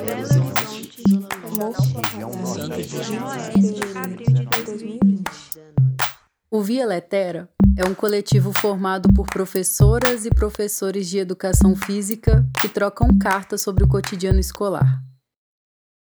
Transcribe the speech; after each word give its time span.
Belo 0.00 0.12
Horizonte, 0.12 1.02
2020. 1.02 1.58
O 6.50 6.62
Via 6.62 6.86
Letera 6.86 7.48
é 7.76 7.84
um 7.84 7.94
coletivo 7.94 8.52
formado 8.60 9.12
por 9.12 9.26
professoras 9.26 10.24
e 10.24 10.30
professores 10.30 11.08
de 11.08 11.18
educação 11.18 11.74
física 11.74 12.48
que 12.60 12.68
trocam 12.68 13.18
cartas 13.18 13.62
sobre 13.62 13.82
o 13.82 13.88
cotidiano 13.88 14.38
escolar. 14.38 15.02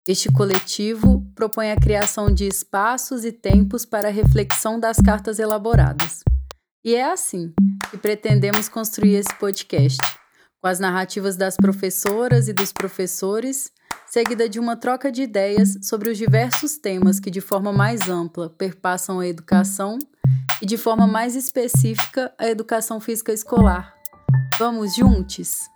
Este 0.06 0.30
coletivo 0.30 1.26
propõe 1.34 1.72
a 1.72 1.80
criação 1.80 2.30
de 2.32 2.46
espaços 2.46 3.24
e 3.24 3.32
tempos 3.32 3.86
para 3.86 4.08
a 4.08 4.12
reflexão 4.12 4.78
das 4.78 4.98
cartas 4.98 5.38
elaboradas. 5.38 6.20
E 6.84 6.94
é 6.94 7.10
assim 7.10 7.54
que 7.90 7.96
pretendemos 7.96 8.68
construir 8.68 9.14
esse 9.14 9.34
podcast, 9.36 9.98
com 10.60 10.68
as 10.68 10.78
narrativas 10.78 11.36
das 11.36 11.56
professoras 11.56 12.46
e 12.46 12.52
dos 12.52 12.72
professores, 12.72 13.72
seguida 14.06 14.48
de 14.48 14.58
uma 14.58 14.76
troca 14.76 15.10
de 15.10 15.22
ideias 15.22 15.78
sobre 15.82 16.10
os 16.10 16.16
diversos 16.16 16.78
temas 16.78 17.18
que, 17.18 17.30
de 17.30 17.40
forma 17.40 17.72
mais 17.72 18.08
ampla, 18.08 18.48
perpassam 18.48 19.20
a 19.20 19.26
educação 19.26 19.98
e, 20.62 20.66
de 20.66 20.76
forma 20.76 21.06
mais 21.06 21.34
específica, 21.34 22.32
a 22.38 22.48
educação 22.48 23.00
física 23.00 23.32
escolar. 23.32 23.94
Vamos 24.58 24.94
juntos? 24.94 25.68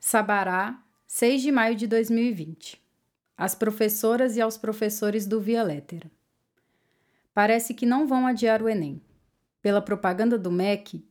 Sabará, 0.00 0.78
6 1.06 1.42
de 1.42 1.52
maio 1.52 1.76
de 1.76 1.86
2020. 1.86 2.82
Às 3.36 3.54
professoras 3.54 4.36
e 4.36 4.40
aos 4.40 4.56
professores 4.58 5.26
do 5.26 5.40
Via 5.40 5.62
Lettera. 5.62 6.10
Parece 7.32 7.72
que 7.72 7.86
não 7.86 8.06
vão 8.06 8.26
adiar 8.26 8.62
o 8.62 8.68
Enem. 8.68 9.00
Pela 9.62 9.80
propaganda 9.80 10.36
do 10.36 10.50
MEC, 10.50 11.02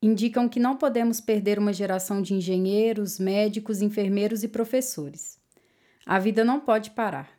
indicam 0.00 0.48
que 0.48 0.60
não 0.60 0.76
podemos 0.76 1.20
perder 1.20 1.58
uma 1.58 1.72
geração 1.72 2.22
de 2.22 2.34
engenheiros, 2.34 3.18
médicos, 3.18 3.82
enfermeiros 3.82 4.42
e 4.42 4.48
professores. 4.48 5.38
A 6.06 6.18
vida 6.18 6.44
não 6.44 6.60
pode 6.60 6.90
parar. 6.90 7.30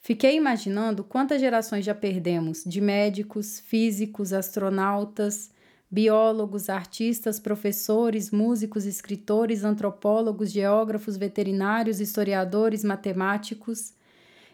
Fiquei 0.00 0.36
imaginando 0.36 1.02
quantas 1.02 1.40
gerações 1.40 1.84
já 1.84 1.94
perdemos 1.94 2.62
de 2.64 2.80
médicos, 2.80 3.60
físicos, 3.60 4.32
astronautas, 4.32 5.50
biólogos, 5.90 6.68
artistas, 6.68 7.40
professores, 7.40 8.30
músicos, 8.30 8.84
escritores, 8.84 9.64
antropólogos, 9.64 10.50
geógrafos, 10.50 11.16
veterinários, 11.16 12.00
historiadores, 12.00 12.84
matemáticos, 12.84 13.94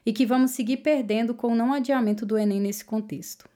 e 0.06 0.12
que 0.12 0.26
vamos 0.26 0.52
seguir 0.52 0.78
perdendo 0.78 1.34
com 1.34 1.48
o 1.48 1.56
não 1.56 1.72
adiamento 1.72 2.24
do 2.24 2.38
Enem 2.38 2.60
nesse 2.60 2.84
contexto. 2.84 3.48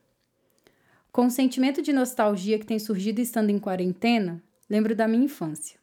Com 1.11 1.27
o 1.27 1.31
sentimento 1.31 1.81
de 1.81 1.93
nostalgia 1.93 2.59
que 2.59 2.67
tem 2.67 2.79
surgido 2.79 3.21
estando 3.21 3.51
em 3.51 3.59
quarentena, 3.59 4.43
lembro 4.69 4.95
da 4.95 5.09
minha 5.09 5.25
infância. 5.25 5.79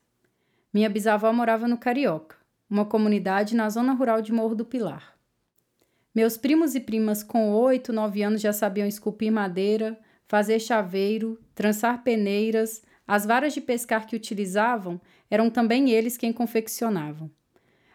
Minha 0.73 0.89
bisavó 0.89 1.31
morava 1.33 1.67
no 1.67 1.77
Carioca, 1.77 2.35
uma 2.69 2.85
comunidade 2.85 3.55
na 3.55 3.69
zona 3.69 3.93
rural 3.93 4.21
de 4.21 4.31
Morro 4.31 4.55
do 4.55 4.65
Pilar. 4.65 5.15
Meus 6.13 6.37
primos 6.37 6.75
e 6.75 6.79
primas 6.79 7.23
com 7.23 7.51
oito, 7.51 7.91
nove 7.91 8.23
anos 8.23 8.41
já 8.41 8.53
sabiam 8.53 8.87
esculpir 8.87 9.31
madeira, 9.31 9.99
fazer 10.27 10.59
chaveiro, 10.59 11.39
trançar 11.53 12.03
peneiras, 12.03 12.83
as 13.07 13.25
varas 13.25 13.53
de 13.53 13.61
pescar 13.61 14.07
que 14.07 14.15
utilizavam 14.15 15.01
eram 15.29 15.49
também 15.49 15.89
eles 15.89 16.17
quem 16.17 16.31
confeccionavam. 16.31 17.29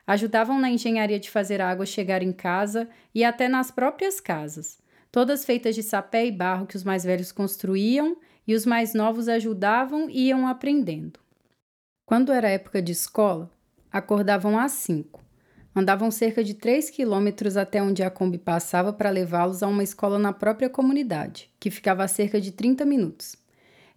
Ajudavam 0.07 0.59
na 0.59 0.71
engenharia 0.71 1.19
de 1.19 1.31
fazer 1.31 1.61
a 1.61 1.71
água 1.71 1.87
chegar 1.87 2.23
em 2.23 2.33
casa 2.33 2.89
e 3.15 3.25
até 3.25 3.49
nas 3.49 3.71
próprias 3.71 4.21
casas, 4.21 4.79
todas 5.11 5.45
feitas 5.45 5.75
de 5.75 5.83
sapé 5.83 6.27
e 6.27 6.33
barro 6.33 6.67
que 6.67 6.77
os 6.77 6.85
mais 6.85 7.05
velhos 7.05 7.33
construíam 7.33 8.17
e 8.47 8.55
os 8.55 8.67
mais 8.67 8.95
novos 8.95 9.29
ajudavam 9.29 10.09
e 10.11 10.29
iam 10.29 10.47
aprendendo. 10.47 11.21
Quando 12.05 12.33
era 12.33 12.49
época 12.49 12.83
de 12.83 12.93
escola, 12.93 13.51
acordavam 13.93 14.59
às 14.59 14.73
cinco 14.73 15.21
Andavam 15.75 16.11
cerca 16.11 16.43
de 16.43 16.55
3 16.55 16.91
quilômetros 16.91 17.57
até 17.57 17.81
onde 17.81 18.03
a 18.03 18.11
Kombi 18.11 18.39
passava 18.39 18.93
para 18.93 19.09
levá-los 19.09 19.63
a 19.63 19.69
uma 19.69 19.85
escola 19.85 20.19
na 20.19 20.33
própria 20.33 20.69
comunidade, 20.69 21.49
que 21.61 21.71
ficava 21.71 22.03
a 22.03 22.09
cerca 22.09 22.41
de 22.41 22.51
30 22.51 22.85
minutos. 22.85 23.37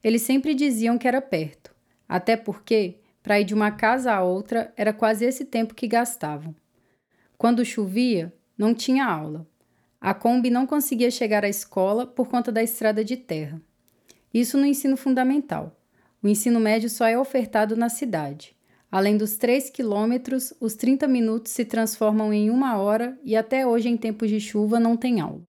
Eles 0.03 0.21
sempre 0.21 0.53
diziam 0.53 0.97
que 0.97 1.07
era 1.07 1.21
perto, 1.21 1.73
até 2.07 2.37
porque, 2.37 2.99
para 3.23 3.39
ir 3.39 3.45
de 3.45 3.55
uma 3.55 3.71
casa 3.71 4.13
a 4.13 4.21
outra, 4.21 4.71
era 4.77 4.93
quase 4.93 5.25
esse 5.25 5.45
tempo 5.45 5.73
que 5.73 5.87
gastavam. 5.87 6.55
Quando 7.37 7.65
chovia, 7.65 8.31
não 8.55 8.75
tinha 8.75 9.05
aula. 9.05 9.47
A 10.05 10.13
Kombi 10.13 10.49
não 10.49 10.67
conseguia 10.67 11.09
chegar 11.09 11.45
à 11.45 11.47
escola 11.47 12.05
por 12.05 12.27
conta 12.27 12.51
da 12.51 12.61
estrada 12.61 13.05
de 13.05 13.15
terra. 13.15 13.61
Isso 14.33 14.57
no 14.57 14.65
ensino 14.65 14.97
fundamental. 14.97 15.79
O 16.21 16.27
ensino 16.27 16.59
médio 16.59 16.89
só 16.89 17.05
é 17.05 17.17
ofertado 17.17 17.77
na 17.77 17.87
cidade. 17.87 18.53
Além 18.91 19.15
dos 19.15 19.37
3 19.37 19.69
quilômetros, 19.69 20.53
os 20.59 20.75
30 20.75 21.07
minutos 21.07 21.53
se 21.53 21.63
transformam 21.63 22.33
em 22.33 22.49
uma 22.49 22.75
hora 22.75 23.17
e 23.23 23.33
até 23.33 23.65
hoje, 23.65 23.87
em 23.87 23.95
tempos 23.95 24.29
de 24.29 24.41
chuva, 24.41 24.77
não 24.77 24.97
tem 24.97 25.21
aula. 25.21 25.43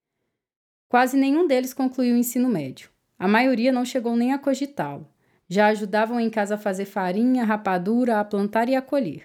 Quase 0.89 1.17
nenhum 1.17 1.49
deles 1.49 1.75
concluiu 1.75 2.15
o 2.15 2.19
ensino 2.19 2.49
médio. 2.49 2.91
A 3.19 3.27
maioria 3.27 3.73
não 3.73 3.85
chegou 3.85 4.15
nem 4.15 4.33
a 4.33 4.39
cogitá-lo. 4.39 5.09
Já 5.49 5.67
ajudavam 5.67 6.21
em 6.21 6.31
casa 6.31 6.55
a 6.55 6.59
fazer 6.59 6.85
farinha, 6.85 7.43
rapadura, 7.43 8.21
a 8.21 8.25
plantar 8.25 8.69
e 8.69 8.77
a 8.77 8.81
colher. 8.81 9.25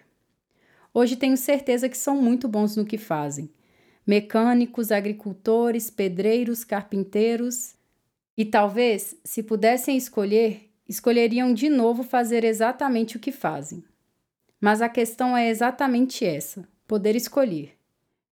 Hoje 0.92 1.16
tenho 1.16 1.38
certeza 1.38 1.88
que 1.88 1.98
são 2.00 2.20
muito 2.20 2.48
bons 2.48 2.76
no 2.76 2.84
que 2.84 2.98
fazem. 2.98 3.48
Mecânicos, 4.10 4.92
agricultores, 4.92 5.92
pedreiros, 5.92 6.64
carpinteiros. 6.64 7.76
E 8.36 8.44
talvez, 8.44 9.16
se 9.24 9.44
pudessem 9.44 9.96
escolher, 9.96 10.68
escolheriam 10.88 11.54
de 11.54 11.70
novo 11.70 12.02
fazer 12.02 12.44
exatamente 12.44 13.18
o 13.18 13.20
que 13.20 13.32
fazem. 13.32 13.84
Mas 14.60 14.82
a 14.82 14.90
questão 14.90 15.38
é 15.38 15.48
exatamente 15.48 16.26
essa: 16.26 16.68
poder 16.88 17.16
escolher. 17.16 17.78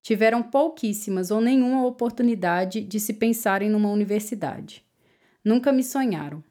Tiveram 0.01 0.41
pouquíssimas 0.41 1.29
ou 1.29 1.39
nenhuma 1.39 1.85
oportunidade 1.85 2.81
de 2.81 2.99
se 2.99 3.13
pensarem 3.13 3.69
numa 3.69 3.91
universidade. 3.91 4.83
Nunca 5.45 5.71
me 5.71 5.83
sonharam. 5.83 6.43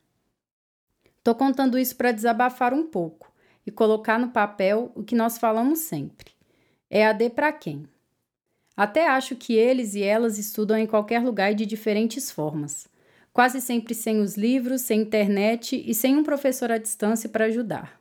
Tô 1.25 1.35
contando 1.35 1.77
isso 1.77 1.97
para 1.97 2.13
desabafar 2.13 2.73
um 2.73 2.87
pouco 2.87 3.33
e 3.67 3.73
colocar 3.73 4.21
no 4.21 4.29
papel 4.29 4.93
o 4.95 5.03
que 5.03 5.17
nós 5.17 5.37
falamos 5.37 5.81
sempre. 5.81 6.31
É 6.89 7.05
AD 7.05 7.31
para 7.31 7.51
quem? 7.51 7.89
Até 8.77 9.09
acho 9.09 9.35
que 9.37 9.55
eles 9.55 9.95
e 9.95 10.03
elas 10.03 10.39
estudam 10.39 10.77
em 10.77 10.87
qualquer 10.87 11.23
lugar 11.23 11.53
e 11.53 11.55
de 11.55 11.65
diferentes 11.65 12.31
formas, 12.31 12.87
quase 13.33 13.61
sempre 13.61 13.95
sem 13.95 14.21
os 14.21 14.37
livros, 14.37 14.83
sem 14.83 15.01
internet 15.01 15.83
e 15.85 15.95
sem 15.95 16.17
um 16.17 16.23
professor 16.23 16.71
à 16.71 16.77
distância 16.77 17.29
para 17.29 17.47
ajudar. 17.47 17.99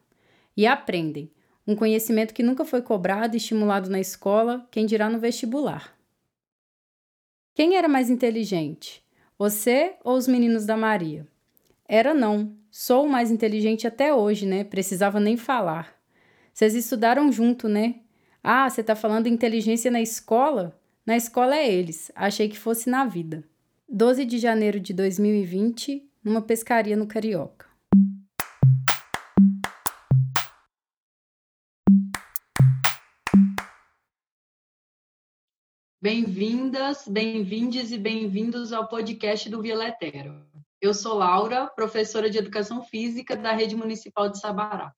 E 0.56 0.68
aprendem, 0.68 1.31
um 1.66 1.75
conhecimento 1.75 2.34
que 2.34 2.44
nunca 2.44 2.66
foi 2.66 2.81
cobrado 2.81 3.35
e 3.35 3.38
estimulado 3.38 3.90
na 3.90 4.00
escola, 4.00 4.68
quem 4.69 4.85
dirá 4.85 5.09
no 5.09 5.19
vestibular. 5.19 5.96
Quem 7.53 7.78
era 7.78 7.88
mais 7.88 8.09
inteligente? 8.09 9.02
Você 9.38 9.96
ou 10.03 10.16
os 10.16 10.28
meninos 10.28 10.66
da 10.66 10.75
Maria? 10.75 11.25
Era 11.88 12.14
não. 12.14 12.56
Sou 12.69 13.06
o 13.06 13.09
mais 13.09 13.31
inteligente 13.31 13.88
até 13.88 14.14
hoje, 14.14 14.46
né? 14.46 14.64
Precisava 14.64 15.19
nem 15.19 15.38
falar. 15.38 15.96
Vocês 16.53 16.75
estudaram 16.75 17.31
junto, 17.31 17.69
né? 17.69 17.96
Ah, 18.48 18.70
você 18.70 18.84
tá 18.84 18.96
falando 18.96 19.26
inteligência 19.26 19.90
na 19.90 20.00
escola? 20.00 20.80
Na 21.04 21.18
escola 21.18 21.56
é 21.56 21.68
eles. 21.68 22.12
Achei 22.14 22.48
que 22.48 22.60
fosse 22.60 22.88
na 22.88 23.04
vida. 23.04 23.44
12 23.90 24.24
de 24.24 24.38
janeiro 24.38 24.80
de 24.80 24.94
2020, 24.94 26.08
numa 26.24 26.44
pescaria 26.44 26.96
no 26.96 27.08
Carioca. 27.08 27.66
Bem-vindas, 36.00 37.08
bem-vindes 37.08 37.91
e 37.91 37.98
bem-vindos 37.98 38.72
ao 38.72 38.88
podcast 38.88 39.50
do 39.50 39.59
Via 39.59 39.76
Letero. 39.76 40.46
Eu 40.80 40.94
sou 40.94 41.16
Laura, 41.16 41.66
professora 41.66 42.30
de 42.30 42.38
Educação 42.38 42.84
Física 42.84 43.36
da 43.36 43.53
Rede 43.53 43.76
Municipal 43.76 44.30
de 44.30 44.40
Sabará. 44.40 44.94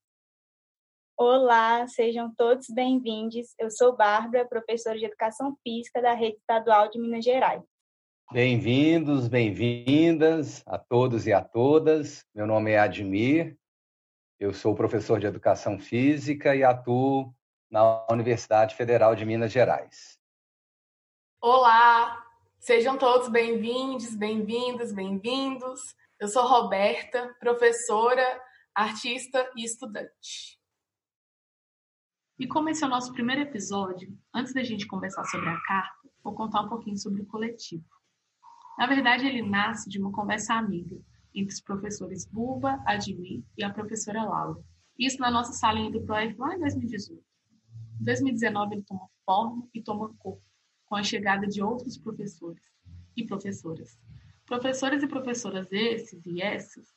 Olá, 1.20 1.88
sejam 1.88 2.32
todos 2.32 2.70
bem-vindos. 2.70 3.56
Eu 3.58 3.72
sou 3.72 3.98
Bárbara, 3.98 4.48
professora 4.48 5.00
de 5.00 5.06
Educação 5.06 5.58
Física 5.64 6.00
da 6.00 6.14
Rede 6.14 6.38
Estadual 6.38 6.92
de 6.92 7.00
Minas 7.00 7.26
Gerais. 7.26 7.64
Bem-vindos, 8.32 9.28
bem-vindas 9.28 10.62
a 10.68 10.78
todos 10.78 11.26
e 11.26 11.34
a 11.34 11.44
todas. 11.44 12.24
Meu 12.36 12.46
nome 12.46 12.70
é 12.70 12.78
Admir, 12.78 13.58
eu 14.40 14.54
sou 14.54 14.76
professor 14.76 15.20
de 15.20 15.26
Educação 15.26 15.80
Física 15.80 16.56
e 16.56 16.64
atuo 16.64 17.34
na 17.68 18.06
Universidade 18.12 18.76
Federal 18.76 19.16
de 19.16 19.26
Minas 19.26 19.52
Gerais. 19.52 20.20
Olá, 21.42 22.24
sejam 22.60 22.96
todos 22.96 23.28
bem-vindos, 23.28 24.14
bem-vindas, 24.14 24.94
bem-vindos. 24.94 25.82
Eu 26.20 26.28
sou 26.28 26.46
Roberta, 26.46 27.36
professora, 27.40 28.40
artista 28.76 29.52
e 29.58 29.64
estudante. 29.64 30.57
E 32.40 32.46
como 32.48 32.70
esse 32.70 32.84
é 32.84 32.88
o 32.88 32.90
nosso 32.90 33.12
primeiro 33.14 33.42
episódio, 33.42 34.16
antes 34.34 34.54
da 34.54 34.64
gente 34.64 34.86
conversar 34.86 35.24
sobre 35.26 35.50
a 35.50 35.60
carta, 35.62 36.08
vou 36.24 36.36
contar 36.36 36.62
um 36.62 36.70
pouquinho 36.70 36.98
sobre 36.98 37.22
o 37.22 37.26
coletivo. 37.26 37.84
Na 38.78 38.86
verdade, 38.86 39.26
ele 39.26 39.42
nasce 39.42 39.90
de 39.90 40.00
uma 40.00 40.12
conversa 40.12 40.54
amiga 40.54 40.96
entre 41.34 41.54
os 41.54 41.62
professores 41.62 42.26
Buba, 42.26 42.80
Admir 42.86 43.44
e 43.58 43.64
a 43.64 43.74
professora 43.74 44.24
Laura. 44.24 44.62
Isso 45.00 45.20
na 45.20 45.32
nossa 45.32 45.54
salinha 45.54 45.90
do 45.90 46.02
ProF 46.02 46.36
lá 46.38 46.56
em 46.56 46.60
2018. 46.60 47.24
Em 48.02 48.04
2019 48.04 48.76
ele 48.76 48.84
toma 48.84 49.08
forma 49.26 49.68
e 49.74 49.82
toma 49.82 50.14
corpo, 50.20 50.44
com 50.86 50.96
a 50.96 51.04
chegada 51.04 51.48
de 51.48 51.62
outros 51.62 51.98
professores 51.98 52.64
e 53.16 53.26
professoras. 53.26 53.98
Professores 54.46 55.02
e 55.02 55.08
professoras 55.08 55.68
esses 55.72 56.24
e 56.26 56.42
essas 56.42 56.96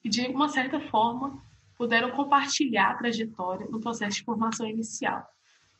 que, 0.00 0.08
de 0.08 0.26
uma 0.28 0.48
certa 0.48 0.80
forma, 0.88 1.42
puderam 1.78 2.10
compartilhar 2.10 2.90
a 2.90 2.94
trajetória 2.94 3.68
no 3.68 3.80
processo 3.80 4.16
de 4.16 4.24
formação 4.24 4.66
inicial. 4.66 5.24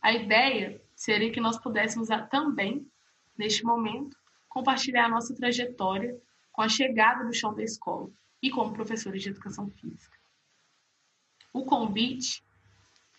A 0.01 0.13
ideia 0.13 0.81
seria 0.95 1.33
que 1.33 1.41
nós 1.41 1.59
pudéssemos 1.59 2.09
também, 2.31 2.89
neste 3.37 3.65
momento, 3.65 4.17
compartilhar 4.49 5.07
a 5.07 5.09
nossa 5.09 5.35
trajetória 5.35 6.17
com 6.53 6.63
a 6.63 6.69
chegada 6.69 7.25
do 7.25 7.35
chão 7.35 7.53
da 7.53 7.65
escola 7.65 8.09
e 8.41 8.49
como 8.49 8.73
professores 8.73 9.23
de 9.23 9.31
educação 9.31 9.69
física. 9.71 10.17
O 11.53 11.65
convite 11.65 12.45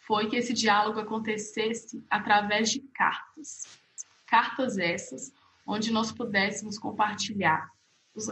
foi 0.07 0.29
que 0.29 0.37
esse 0.37 0.53
diálogo 0.53 0.99
acontecesse 0.99 2.01
através 2.09 2.71
de 2.71 2.79
cartas. 2.79 3.67
Cartas 4.25 4.77
essas 4.77 5.33
onde 5.67 5.91
nós 5.91 6.11
pudéssemos 6.11 6.79
compartilhar 6.79 7.69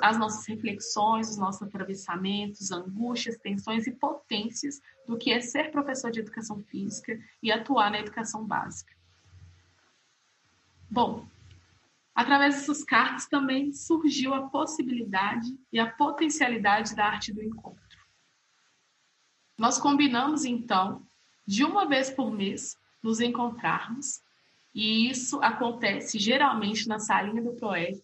as 0.01 0.17
nossas 0.17 0.45
reflexões, 0.45 1.29
os 1.29 1.37
nossos 1.37 1.61
atravessamentos, 1.61 2.71
angústias, 2.71 3.37
tensões 3.37 3.87
e 3.87 3.91
potências 3.91 4.81
do 5.07 5.17
que 5.17 5.31
é 5.31 5.39
ser 5.39 5.71
professor 5.71 6.11
de 6.11 6.19
educação 6.19 6.61
física 6.63 7.17
e 7.41 7.51
atuar 7.51 7.91
na 7.91 7.99
educação 7.99 8.43
básica. 8.43 8.93
Bom, 10.89 11.27
através 12.15 12.55
dessas 12.55 12.83
cartas 12.83 13.27
também 13.27 13.71
surgiu 13.71 14.33
a 14.33 14.49
possibilidade 14.49 15.57
e 15.71 15.79
a 15.79 15.89
potencialidade 15.89 16.95
da 16.95 17.05
arte 17.05 17.31
do 17.31 17.43
encontro. 17.43 17.77
Nós 19.57 19.77
combinamos 19.77 20.43
então 20.45 21.05
de 21.45 21.63
uma 21.63 21.87
vez 21.87 22.09
por 22.09 22.31
mês 22.31 22.77
nos 23.01 23.19
encontrarmos, 23.19 24.21
e 24.73 25.09
isso 25.09 25.41
acontece 25.41 26.19
geralmente 26.19 26.87
na 26.87 26.99
salinha 26.99 27.41
do 27.41 27.53
ProEF, 27.53 28.03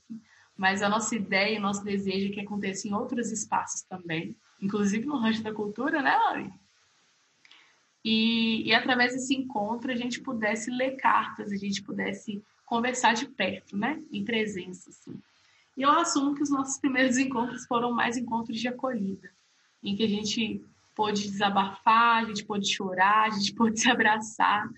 mas 0.58 0.82
a 0.82 0.90
nossa 0.90 1.16
ideia 1.16 1.56
e 1.56 1.60
o 1.60 1.62
nosso 1.62 1.84
desejo 1.84 2.30
é 2.30 2.32
que 2.32 2.42
aconteça 2.42 2.88
em 2.88 2.94
outros 2.94 3.32
espaços 3.32 3.82
também, 3.84 4.36
inclusive 4.62 5.06
no 5.06 5.18
Rancho 5.18 5.44
da 5.44 5.54
Cultura, 5.54 6.02
né, 6.02 6.16
Lauri? 6.16 6.52
E, 8.06 8.68
e 8.68 8.74
através 8.74 9.14
desse 9.14 9.34
encontro 9.34 9.92
a 9.92 9.96
gente 9.96 10.22
pudesse 10.22 10.70
ler 10.70 10.98
cartas, 10.98 11.52
a 11.52 11.56
gente 11.56 11.82
pudesse 11.82 12.44
conversar 12.66 13.14
de 13.14 13.28
perto, 13.28 13.78
né, 13.78 14.02
em 14.12 14.24
presença, 14.24 14.90
assim. 14.90 15.20
E 15.76 15.82
eu 15.82 15.90
assumo 15.90 16.36
que 16.36 16.44
os 16.44 16.50
nossos 16.50 16.78
primeiros 16.78 17.18
encontros 17.18 17.66
foram 17.66 17.92
mais 17.92 18.18
encontros 18.18 18.60
de 18.60 18.68
acolhida, 18.68 19.30
em 19.84 19.96
que 19.96 20.04
a 20.04 20.08
gente 20.08 20.64
pôde 20.94 21.30
desabafar, 21.30 22.24
a 22.24 22.26
gente 22.26 22.46
pôde 22.46 22.72
chorar, 22.72 23.26
a 23.26 23.30
gente 23.32 23.54
pôde 23.56 23.80
se 23.80 23.90
abraçar 23.90 24.70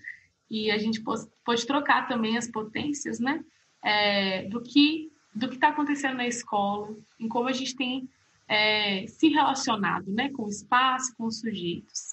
e 0.50 0.70
a 0.70 0.78
gente 0.78 1.02
pôde, 1.02 1.26
pôde 1.44 1.66
trocar 1.66 2.08
também 2.08 2.38
as 2.38 2.48
potências, 2.48 3.18
né, 3.20 3.44
é, 3.82 4.44
do 4.48 4.62
que 4.62 5.12
do 5.36 5.48
que 5.50 5.56
está 5.56 5.68
acontecendo 5.68 6.16
na 6.16 6.26
escola, 6.26 6.96
em 7.20 7.28
como 7.28 7.48
a 7.48 7.52
gente 7.52 7.76
tem 7.76 8.08
é, 8.48 9.06
se 9.06 9.28
relacionado 9.28 10.10
né, 10.10 10.30
com 10.30 10.44
o 10.44 10.48
espaço, 10.48 11.14
com 11.14 11.24
os 11.24 11.40
sujeitos. 11.40 12.12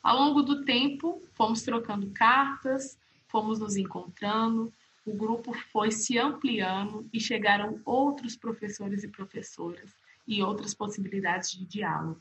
Ao 0.00 0.16
longo 0.16 0.42
do 0.42 0.64
tempo, 0.64 1.20
fomos 1.34 1.62
trocando 1.62 2.08
cartas, 2.10 2.96
fomos 3.26 3.58
nos 3.58 3.76
encontrando, 3.76 4.72
o 5.04 5.12
grupo 5.12 5.52
foi 5.72 5.90
se 5.90 6.16
ampliando 6.16 7.08
e 7.12 7.18
chegaram 7.18 7.80
outros 7.84 8.36
professores 8.36 9.02
e 9.02 9.08
professoras 9.08 9.90
e 10.26 10.40
outras 10.40 10.72
possibilidades 10.72 11.50
de 11.50 11.64
diálogo. 11.64 12.20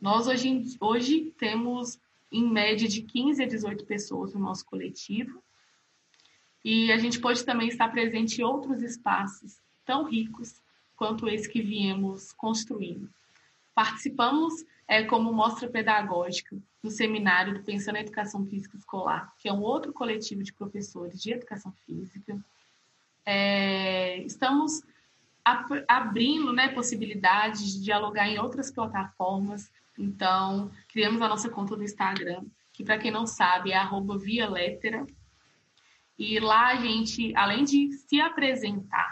Nós 0.00 0.26
hoje, 0.26 0.64
hoje 0.80 1.34
temos 1.36 2.00
em 2.32 2.50
média 2.50 2.88
de 2.88 3.02
15 3.02 3.42
a 3.42 3.46
18 3.46 3.84
pessoas 3.84 4.32
no 4.32 4.40
nosso 4.40 4.64
coletivo 4.64 5.42
e 6.64 6.92
a 6.92 6.98
gente 6.98 7.18
pode 7.18 7.44
também 7.44 7.68
estar 7.68 7.88
presente 7.88 8.40
em 8.40 8.44
outros 8.44 8.82
espaços 8.82 9.58
tão 9.84 10.04
ricos 10.04 10.60
quanto 10.96 11.28
esse 11.28 11.48
que 11.48 11.62
viemos 11.62 12.32
construindo. 12.32 13.08
Participamos 13.74 14.64
é, 14.86 15.02
como 15.04 15.32
mostra 15.32 15.68
pedagógica 15.68 16.56
no 16.82 16.90
seminário 16.90 17.54
do 17.54 17.62
Pensando 17.62 17.96
em 17.96 18.02
Educação 18.02 18.44
Física 18.46 18.76
Escolar, 18.76 19.32
que 19.38 19.48
é 19.48 19.52
um 19.52 19.62
outro 19.62 19.92
coletivo 19.92 20.42
de 20.42 20.52
professores 20.52 21.20
de 21.22 21.32
educação 21.32 21.72
física. 21.86 22.38
É, 23.24 24.18
estamos 24.18 24.82
abrindo 25.88 26.52
né, 26.52 26.68
possibilidades 26.68 27.72
de 27.72 27.82
dialogar 27.82 28.28
em 28.28 28.38
outras 28.38 28.70
plataformas. 28.70 29.70
Então, 29.98 30.70
criamos 30.88 31.20
a 31.22 31.28
nossa 31.28 31.48
conta 31.48 31.76
do 31.76 31.82
Instagram, 31.82 32.44
que 32.72 32.84
para 32.84 32.98
quem 32.98 33.10
não 33.10 33.26
sabe 33.26 33.72
é 33.72 33.76
arroba 33.76 34.18
via 34.18 34.48
lettera, 34.48 35.06
e 36.20 36.38
lá 36.38 36.72
a 36.72 36.76
gente, 36.76 37.34
além 37.34 37.64
de 37.64 37.90
se 37.92 38.20
apresentar, 38.20 39.10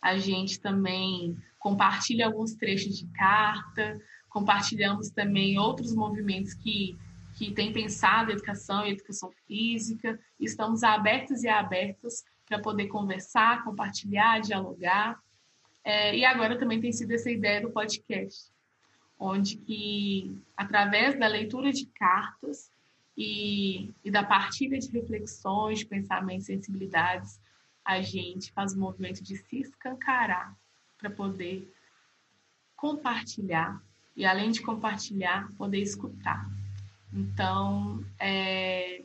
a 0.00 0.16
gente 0.16 0.60
também 0.60 1.36
compartilha 1.58 2.26
alguns 2.26 2.54
trechos 2.54 2.96
de 2.96 3.04
carta, 3.08 4.00
compartilhamos 4.28 5.10
também 5.10 5.58
outros 5.58 5.92
movimentos 5.92 6.54
que, 6.54 6.96
que 7.34 7.50
têm 7.50 7.72
pensado 7.72 8.30
educação 8.30 8.86
e 8.86 8.92
educação 8.92 9.32
física. 9.48 10.16
Estamos 10.38 10.84
abertos 10.84 11.42
e 11.42 11.48
abertas 11.48 12.22
para 12.46 12.60
poder 12.60 12.86
conversar, 12.86 13.64
compartilhar, 13.64 14.40
dialogar. 14.40 15.18
É, 15.82 16.16
e 16.16 16.24
agora 16.24 16.56
também 16.56 16.80
tem 16.80 16.92
sido 16.92 17.10
essa 17.10 17.28
ideia 17.28 17.60
do 17.60 17.72
podcast, 17.72 18.52
onde 19.18 19.56
que, 19.56 20.40
através 20.56 21.18
da 21.18 21.26
leitura 21.26 21.72
de 21.72 21.86
cartas, 21.86 22.70
e, 23.16 23.94
e 24.04 24.10
da 24.10 24.22
partilha 24.22 24.78
de 24.78 24.88
reflexões, 24.90 25.82
pensamentos, 25.82 26.46
sensibilidades, 26.46 27.40
a 27.84 28.02
gente 28.02 28.52
faz 28.52 28.74
o 28.74 28.78
movimento 28.78 29.22
de 29.22 29.36
se 29.36 29.60
escancarar 29.60 30.54
para 30.98 31.08
poder 31.08 31.72
compartilhar 32.76 33.80
e, 34.14 34.26
além 34.26 34.50
de 34.50 34.60
compartilhar, 34.60 35.50
poder 35.56 35.80
escutar. 35.80 36.50
Então, 37.12 38.04
é, 38.18 39.02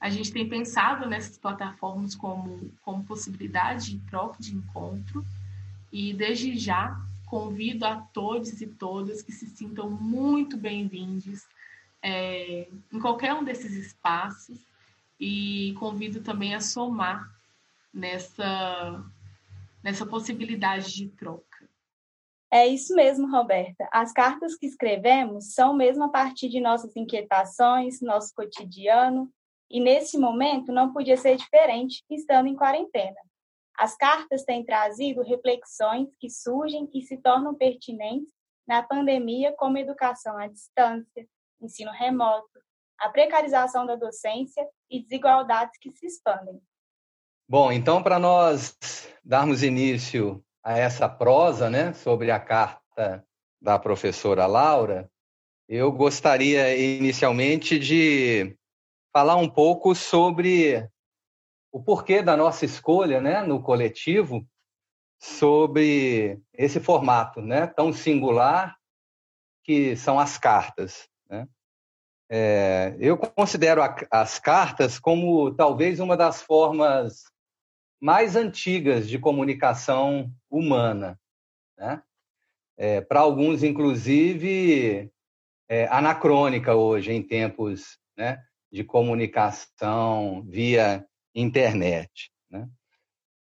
a 0.00 0.10
gente 0.10 0.32
tem 0.32 0.48
pensado 0.48 1.08
nessas 1.08 1.38
plataformas 1.38 2.14
como, 2.14 2.72
como 2.82 3.04
possibilidade 3.04 3.92
de 3.92 3.98
troca, 4.06 4.38
de 4.40 4.54
encontro, 4.54 5.24
e 5.92 6.12
desde 6.12 6.58
já 6.58 7.00
convido 7.26 7.84
a 7.84 7.96
todos 7.96 8.60
e 8.60 8.66
todas 8.66 9.22
que 9.22 9.32
se 9.32 9.46
sintam 9.46 9.90
muito 9.90 10.56
bem-vindos 10.56 11.46
é, 12.04 12.68
em 12.92 13.00
qualquer 13.00 13.32
um 13.32 13.42
desses 13.42 13.72
espaços 13.72 14.58
e 15.18 15.74
convido 15.78 16.22
também 16.22 16.54
a 16.54 16.60
somar 16.60 17.34
nessa, 17.92 19.02
nessa 19.82 20.04
possibilidade 20.04 20.92
de 20.92 21.08
troca. 21.08 21.66
É 22.52 22.66
isso 22.66 22.94
mesmo, 22.94 23.28
Roberta. 23.30 23.88
As 23.90 24.12
cartas 24.12 24.54
que 24.54 24.66
escrevemos 24.66 25.54
são 25.54 25.74
mesmo 25.74 26.04
a 26.04 26.08
partir 26.08 26.50
de 26.50 26.60
nossas 26.60 26.94
inquietações, 26.94 28.02
nosso 28.02 28.34
cotidiano, 28.34 29.32
e 29.70 29.80
nesse 29.80 30.18
momento 30.18 30.70
não 30.70 30.92
podia 30.92 31.16
ser 31.16 31.36
diferente 31.36 32.04
estando 32.10 32.48
em 32.48 32.54
quarentena. 32.54 33.16
As 33.76 33.96
cartas 33.96 34.44
têm 34.44 34.62
trazido 34.62 35.22
reflexões 35.22 36.14
que 36.20 36.28
surgem 36.28 36.88
e 36.92 37.00
se 37.00 37.16
tornam 37.16 37.54
pertinentes 37.54 38.32
na 38.68 38.82
pandemia, 38.82 39.52
como 39.56 39.78
educação 39.78 40.38
à 40.38 40.46
distância, 40.46 41.26
ensino 41.64 41.90
remoto, 41.92 42.60
a 42.98 43.08
precarização 43.08 43.86
da 43.86 43.96
docência 43.96 44.66
e 44.90 45.02
desigualdades 45.02 45.78
que 45.80 45.90
se 45.92 46.06
expandem. 46.06 46.60
Bom, 47.48 47.70
então, 47.70 48.02
para 48.02 48.18
nós 48.18 48.76
darmos 49.22 49.62
início 49.62 50.42
a 50.62 50.78
essa 50.78 51.08
prosa 51.08 51.68
né, 51.68 51.92
sobre 51.92 52.30
a 52.30 52.40
carta 52.40 53.26
da 53.60 53.78
professora 53.78 54.46
Laura, 54.46 55.10
eu 55.68 55.90
gostaria 55.92 56.76
inicialmente 56.76 57.78
de 57.78 58.56
falar 59.12 59.36
um 59.36 59.48
pouco 59.48 59.94
sobre 59.94 60.88
o 61.72 61.82
porquê 61.82 62.22
da 62.22 62.36
nossa 62.36 62.64
escolha 62.64 63.20
né, 63.20 63.42
no 63.42 63.62
coletivo 63.62 64.46
sobre 65.20 66.40
esse 66.52 66.80
formato 66.80 67.40
né, 67.40 67.66
tão 67.66 67.92
singular 67.92 68.76
que 69.62 69.96
são 69.96 70.18
as 70.18 70.36
cartas. 70.36 71.08
Né? 71.28 71.48
É, 72.30 72.96
eu 72.98 73.16
considero 73.16 73.82
a, 73.82 73.94
as 74.10 74.38
cartas 74.38 74.98
como 74.98 75.54
talvez 75.54 76.00
uma 76.00 76.16
das 76.16 76.42
formas 76.42 77.24
mais 78.00 78.36
antigas 78.36 79.08
de 79.08 79.18
comunicação 79.18 80.32
humana. 80.50 81.18
Né? 81.78 82.02
É, 82.76 83.00
Para 83.00 83.20
alguns, 83.20 83.62
inclusive, 83.62 85.10
é, 85.68 85.86
anacrônica 85.86 86.74
hoje, 86.74 87.12
em 87.12 87.22
tempos 87.22 87.98
né, 88.16 88.42
de 88.70 88.84
comunicação 88.84 90.42
via 90.46 91.06
internet. 91.34 92.30
Né? 92.50 92.68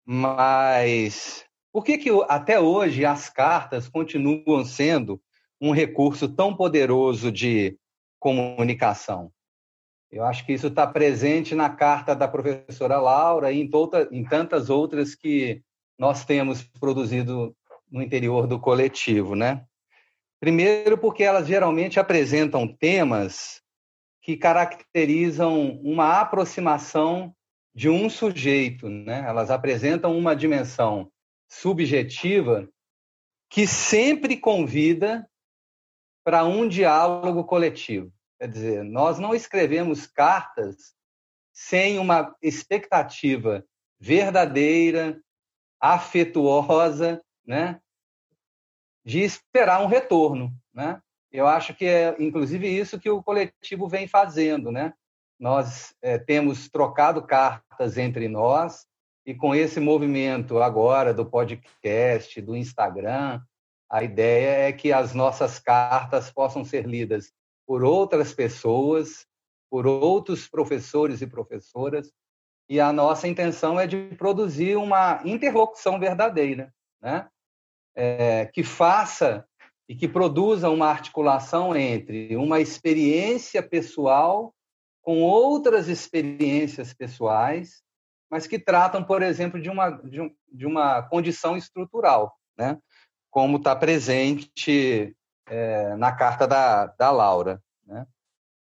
Mas 0.05 1.45
Por 1.73 1.85
que, 1.85 1.99
que 1.99 2.11
até 2.29 2.59
hoje 2.59 3.05
as 3.05 3.29
cartas 3.29 3.89
continuam 3.89 4.65
sendo 4.65 5.21
um 5.61 5.73
recurso 5.73 6.29
tão 6.29 6.55
poderoso 6.55 7.31
de 7.33 7.79
comunicação? 8.19 9.33
Eu 10.11 10.25
acho 10.25 10.47
que 10.47 10.53
isso 10.53 10.69
está 10.69 10.87
presente 10.87 11.55
na 11.55 11.69
carta 11.69 12.15
da 12.15 12.29
professora 12.29 13.01
Laura 13.01 13.51
e 13.51 13.61
em, 13.61 13.69
toda, 13.69 14.09
em 14.13 14.25
tantas 14.25 14.71
outras 14.71 15.15
que 15.15 15.63
nós 15.99 16.25
temos 16.25 16.63
produzido 16.63 17.55
no 17.91 18.03
interior 18.03 18.47
do 18.47 18.59
coletivo, 18.61 19.35
né? 19.35 19.65
Primeiro, 20.41 20.99
porque 20.99 21.23
elas 21.23 21.47
geralmente 21.47 21.99
apresentam 21.99 22.69
temas 22.69 23.63
que 24.21 24.37
caracterizam 24.37 25.81
uma 25.83 26.21
aproximação 26.21 27.35
de 27.75 27.89
um 27.89 28.09
sujeito, 28.09 28.89
né? 28.89 29.25
Elas 29.27 29.51
apresentam 29.51 30.17
uma 30.17 30.35
dimensão 30.35 31.11
subjetiva 31.49 32.69
que 33.49 33.67
sempre 33.67 34.37
convida 34.37 35.29
para 36.27 36.45
um 36.45 36.67
diálogo 36.67 37.45
coletivo. 37.45 38.13
Quer 38.37 38.49
dizer, 38.49 38.83
nós 38.83 39.17
não 39.17 39.33
escrevemos 39.33 40.09
cartas 40.09 40.93
sem 41.53 42.01
uma 42.01 42.35
expectativa 42.43 43.65
verdadeira, 43.97 45.23
afetuosa, 45.81 47.23
né, 47.47 47.81
de 49.05 49.21
esperar 49.21 49.81
um 49.81 49.87
retorno, 49.87 50.53
né? 50.75 51.01
Eu 51.31 51.47
acho 51.47 51.73
que 51.75 51.87
é, 51.87 52.17
inclusive, 52.19 52.67
isso 52.67 52.99
que 52.99 53.09
o 53.09 53.23
coletivo 53.23 53.87
vem 53.87 54.09
fazendo, 54.09 54.73
né? 54.73 54.95
Nós 55.39 55.95
é, 56.03 56.19
temos 56.19 56.69
trocado 56.69 57.23
cartas 57.23 57.97
entre 57.97 58.27
nós 58.27 58.85
e 59.25 59.33
com 59.33 59.55
esse 59.55 59.79
movimento 59.79 60.59
agora 60.59 61.15
do 61.15 61.25
podcast, 61.25 62.41
do 62.41 62.57
Instagram, 62.57 63.41
a 63.91 64.03
ideia 64.03 64.69
é 64.69 64.73
que 64.73 64.93
as 64.93 65.15
nossas 65.15 65.59
cartas 65.59 66.31
possam 66.31 66.65
ser 66.65 66.87
lidas 66.87 67.33
por 67.67 67.85
outras 67.85 68.33
pessoas, 68.33 69.27
por 69.71 69.87
outros 69.87 70.49
professores 70.49 71.21
e 71.21 71.27
professoras, 71.27 72.13
e 72.69 72.81
a 72.81 72.93
nossa 72.93 73.29
intenção 73.29 73.79
é 73.79 73.87
de 73.87 74.15
produzir 74.17 74.77
uma 74.77 75.21
interlocução 75.25 75.99
verdadeira, 75.99 76.73
né? 77.01 77.29
É, 77.95 78.47
que 78.47 78.63
faça 78.63 79.47
e 79.89 79.95
que 79.95 80.09
produza 80.09 80.69
uma 80.69 80.89
articulação 80.89 81.75
entre 81.75 82.37
uma 82.37 82.61
experiência 82.61 83.63
pessoal 83.63 84.53
com 85.01 85.23
outras 85.23 85.89
experiências 85.89 86.93
pessoais, 86.93 87.83
mas 88.29 88.47
que 88.47 88.59
tratam, 88.59 89.05
por 89.05 89.23
exemplo, 89.23 89.61
de 89.61 89.71
uma, 89.71 89.91
de, 89.91 90.21
um, 90.21 90.35
de 90.53 90.67
uma 90.67 91.03
condição 91.03 91.57
estrutural, 91.57 92.37
né? 92.59 92.77
Como 93.37 93.59
está 93.59 93.77
presente 93.77 95.15
é, 95.47 95.95
na 95.97 96.11
carta 96.11 96.47
da, 96.49 96.87
da 96.87 97.11
Laura. 97.11 97.63
Né? 97.85 98.07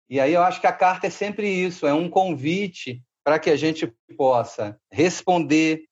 E 0.09 0.19
aí 0.19 0.33
eu 0.33 0.41
acho 0.41 0.59
que 0.59 0.65
a 0.65 0.73
carta 0.73 1.05
é 1.05 1.09
sempre 1.11 1.47
isso, 1.47 1.85
é 1.85 1.93
um 1.93 2.09
convite 2.09 3.03
para 3.23 3.37
que 3.37 3.51
a 3.51 3.55
gente 3.55 3.85
possa 4.17 4.81
responder, 4.91 5.87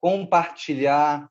compartilhar, 0.00 1.30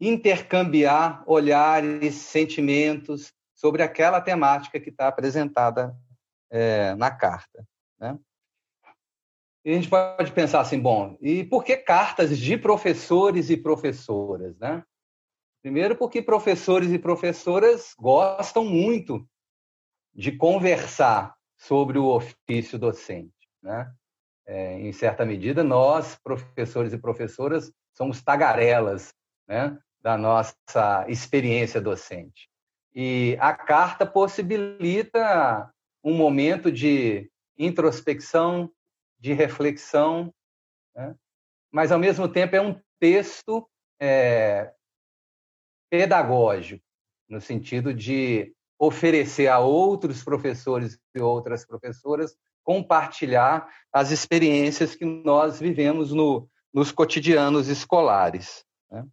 intercambiar 0.00 1.22
olhares, 1.26 2.14
sentimentos 2.14 3.34
sobre 3.54 3.82
aquela 3.82 4.22
temática 4.22 4.80
que 4.80 4.88
está 4.88 5.08
apresentada 5.08 5.94
é, 6.48 6.94
na 6.94 7.10
carta. 7.10 7.62
Né? 7.98 8.18
E 9.64 9.72
a 9.72 9.74
gente 9.74 9.88
pode 9.88 10.32
pensar 10.32 10.60
assim, 10.60 10.80
bom, 10.80 11.18
e 11.20 11.44
por 11.44 11.62
que 11.62 11.76
cartas 11.76 12.38
de 12.38 12.56
professores 12.56 13.50
e 13.50 13.56
professoras, 13.56 14.58
né? 14.58 14.82
Primeiro, 15.62 15.94
porque 15.94 16.22
professores 16.22 16.90
e 16.90 16.98
professoras 16.98 17.94
gostam 17.98 18.64
muito 18.64 19.28
de 20.14 20.32
conversar 20.32 21.34
sobre 21.56 21.98
o 21.98 22.06
ofício 22.06 22.78
docente. 22.78 23.34
Né? 23.62 23.92
É, 24.46 24.80
em 24.80 24.92
certa 24.92 25.26
medida, 25.26 25.62
nós, 25.62 26.18
professores 26.24 26.94
e 26.94 26.98
professoras, 26.98 27.70
somos 27.92 28.22
tagarelas 28.22 29.12
né, 29.46 29.78
da 30.00 30.16
nossa 30.16 31.04
experiência 31.08 31.80
docente. 31.80 32.48
E 32.94 33.36
a 33.38 33.52
carta 33.52 34.06
possibilita 34.06 35.70
um 36.02 36.14
momento 36.14 36.72
de 36.72 37.30
introspecção, 37.58 38.72
de 39.20 39.32
reflexão, 39.32 40.32
né? 40.94 41.14
mas, 41.70 41.92
ao 41.92 41.98
mesmo 41.98 42.28
tempo, 42.28 42.56
é 42.56 42.60
um 42.60 42.80
texto 42.98 43.68
é, 44.00 44.72
pedagógico, 45.90 46.84
no 47.28 47.40
sentido 47.40 47.94
de 47.94 48.54
oferecer 48.78 49.46
a 49.46 49.58
outros 49.58 50.24
professores 50.24 50.98
e 51.14 51.20
outras 51.20 51.66
professoras 51.66 52.34
compartilhar 52.62 53.68
as 53.92 54.10
experiências 54.10 54.94
que 54.94 55.04
nós 55.04 55.58
vivemos 55.58 56.12
no, 56.12 56.48
nos 56.72 56.92
cotidianos 56.92 57.68
escolares. 57.68 58.64
Né? 58.90 59.06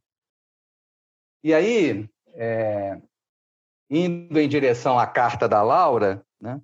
E 1.43 1.53
aí, 1.53 2.09
é, 2.33 3.01
indo 3.89 4.39
em 4.39 4.47
direção 4.47 4.99
à 4.99 5.07
carta 5.07 5.47
da 5.47 5.61
Laura, 5.63 6.25
né, 6.39 6.61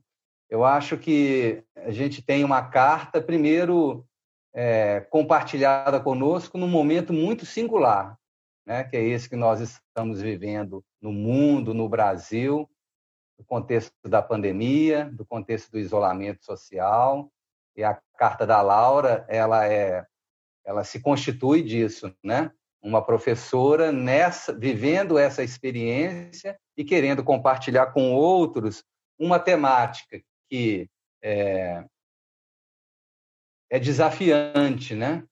eu 0.50 0.64
acho 0.64 0.98
que 0.98 1.64
a 1.76 1.92
gente 1.92 2.22
tem 2.22 2.44
uma 2.44 2.62
carta, 2.62 3.22
primeiro, 3.22 4.06
é, 4.54 5.02
compartilhada 5.02 6.00
conosco 6.00 6.58
num 6.58 6.68
momento 6.68 7.12
muito 7.12 7.46
singular, 7.46 8.18
né, 8.66 8.84
que 8.84 8.96
é 8.96 9.04
esse 9.04 9.28
que 9.28 9.36
nós 9.36 9.60
estamos 9.60 10.22
vivendo 10.22 10.84
no 11.02 11.12
mundo, 11.12 11.74
no 11.74 11.90
Brasil, 11.90 12.70
no 13.38 13.44
contexto 13.44 14.08
da 14.08 14.22
pandemia, 14.22 15.10
do 15.12 15.26
contexto 15.26 15.72
do 15.72 15.80
isolamento 15.80 16.46
social. 16.46 17.32
E 17.76 17.84
a 17.84 18.00
carta 18.16 18.46
da 18.46 18.62
Laura, 18.62 19.26
ela 19.28 19.68
é, 19.68 20.06
ela 20.64 20.84
se 20.84 21.00
constitui 21.00 21.64
disso, 21.64 22.16
né? 22.24 22.52
Uma 22.82 23.04
professora 23.04 23.92
nessa, 23.92 24.54
vivendo 24.54 25.18
essa 25.18 25.42
experiência 25.42 26.60
e 26.78 26.84
querendo 26.84 27.24
compartilhar 27.24 27.88
com 27.88 28.14
outros 28.14 28.84
uma 29.18 29.40
temática 29.40 30.22
que 30.54 30.88
é, 31.24 31.84
é 33.72 33.80
desafiante, 33.80 34.94
né? 34.94 35.24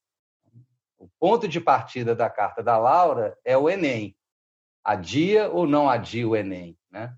O 0.97 1.07
ponto 1.19 1.47
de 1.47 1.61
partida 1.61 2.15
da 2.15 2.27
carta 2.27 2.63
da 2.63 2.75
Laura 2.75 3.37
é 3.45 3.55
o 3.55 3.69
Enem. 3.69 4.15
Adia 4.83 5.47
ou 5.47 5.67
não 5.67 5.87
adia 5.87 6.27
o 6.27 6.35
Enem? 6.35 6.75
Né? 6.89 7.15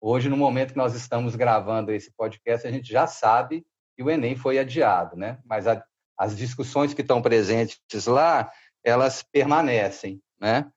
Hoje, 0.00 0.30
no 0.30 0.36
momento 0.36 0.70
que 0.70 0.78
nós 0.78 0.94
estamos 0.94 1.36
gravando 1.36 1.92
esse 1.92 2.10
podcast, 2.12 2.66
a 2.66 2.70
gente 2.70 2.90
já 2.90 3.06
sabe 3.06 3.66
que 3.94 4.02
o 4.02 4.08
Enem 4.08 4.34
foi 4.34 4.58
adiado, 4.58 5.14
né? 5.14 5.38
mas 5.44 5.66
a, 5.66 5.84
as 6.16 6.34
discussões 6.34 6.94
que 6.94 7.02
estão 7.02 7.20
presentes 7.20 8.06
lá, 8.06 8.50
elas 8.82 9.22
permanecem. 9.22 10.22
Né? 10.40 10.72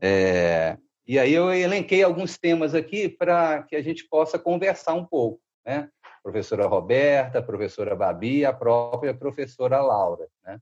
É, 0.00 0.76
e 1.06 1.20
aí 1.20 1.32
eu 1.32 1.54
elenquei 1.54 2.02
alguns 2.02 2.36
temas 2.36 2.74
aqui 2.74 3.08
para 3.08 3.62
que 3.62 3.76
a 3.76 3.80
gente 3.80 4.08
possa 4.08 4.40
conversar 4.40 4.94
um 4.94 5.06
pouco. 5.06 5.40
Né? 5.64 5.88
Professora 6.26 6.66
Roberta, 6.66 7.40
professora 7.40 7.94
Babi, 7.94 8.44
a 8.44 8.52
própria 8.52 9.14
professora 9.14 9.80
Laura. 9.80 10.26
Né? 10.42 10.60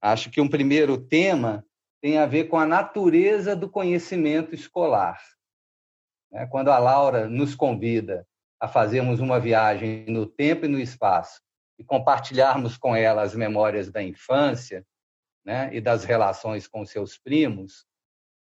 Acho 0.00 0.30
que 0.30 0.40
um 0.40 0.48
primeiro 0.48 0.96
tema 0.96 1.66
tem 2.00 2.16
a 2.16 2.26
ver 2.26 2.44
com 2.44 2.56
a 2.56 2.64
natureza 2.64 3.56
do 3.56 3.68
conhecimento 3.68 4.54
escolar. 4.54 5.20
Né? 6.30 6.46
Quando 6.46 6.70
a 6.70 6.78
Laura 6.78 7.28
nos 7.28 7.56
convida 7.56 8.24
a 8.60 8.68
fazermos 8.68 9.18
uma 9.18 9.40
viagem 9.40 10.06
no 10.06 10.26
tempo 10.26 10.66
e 10.66 10.68
no 10.68 10.78
espaço 10.78 11.42
e 11.76 11.82
compartilharmos 11.82 12.78
com 12.78 12.94
ela 12.94 13.22
as 13.22 13.34
memórias 13.34 13.90
da 13.90 14.00
infância 14.00 14.86
né? 15.44 15.74
e 15.74 15.80
das 15.80 16.04
relações 16.04 16.68
com 16.68 16.86
seus 16.86 17.18
primos, 17.18 17.84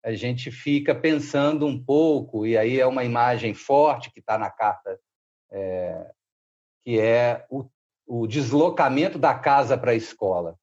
a 0.03 0.15
gente 0.15 0.51
fica 0.51 0.95
pensando 0.95 1.67
um 1.67 1.79
pouco, 1.79 2.47
e 2.47 2.57
aí 2.57 2.81
é 2.81 2.87
uma 2.87 3.05
imagem 3.05 3.53
forte 3.53 4.11
que 4.11 4.21
está 4.21 4.39
na 4.39 4.49
carta, 4.49 4.99
é, 5.53 6.16
que 6.87 7.01
é 7.01 7.45
o, 7.51 7.69
o 8.07 8.29
deslocamento 8.29 9.19
da 9.19 9.37
casa 9.37 9.77
para 9.77 9.91
a 9.91 9.97
escola. 9.97 10.57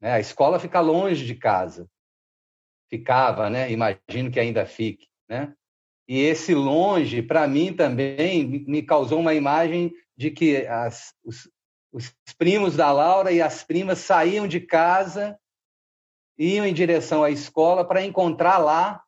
Né? 0.00 0.12
A 0.12 0.20
escola 0.20 0.60
fica 0.60 0.78
longe 0.78 1.26
de 1.26 1.34
casa. 1.34 1.90
Ficava, 2.88 3.50
né? 3.50 3.68
imagino 3.72 4.30
que 4.30 4.38
ainda 4.38 4.64
fique. 4.64 5.08
Né? 5.28 5.52
E 6.06 6.20
esse 6.20 6.54
longe, 6.54 7.20
para 7.20 7.48
mim 7.48 7.74
também, 7.74 8.46
me 8.46 8.80
causou 8.80 9.18
uma 9.18 9.34
imagem 9.34 9.92
de 10.16 10.30
que 10.30 10.64
as, 10.68 11.12
os, 11.24 11.50
os 11.92 12.14
primos 12.38 12.76
da 12.76 12.92
Laura 12.92 13.32
e 13.32 13.42
as 13.42 13.64
primas 13.64 13.98
saíam 13.98 14.46
de 14.46 14.60
casa, 14.60 15.36
iam 16.38 16.64
em 16.64 16.72
direção 16.72 17.24
à 17.24 17.30
escola 17.32 17.84
para 17.84 18.04
encontrar 18.04 18.58
lá 18.58 19.02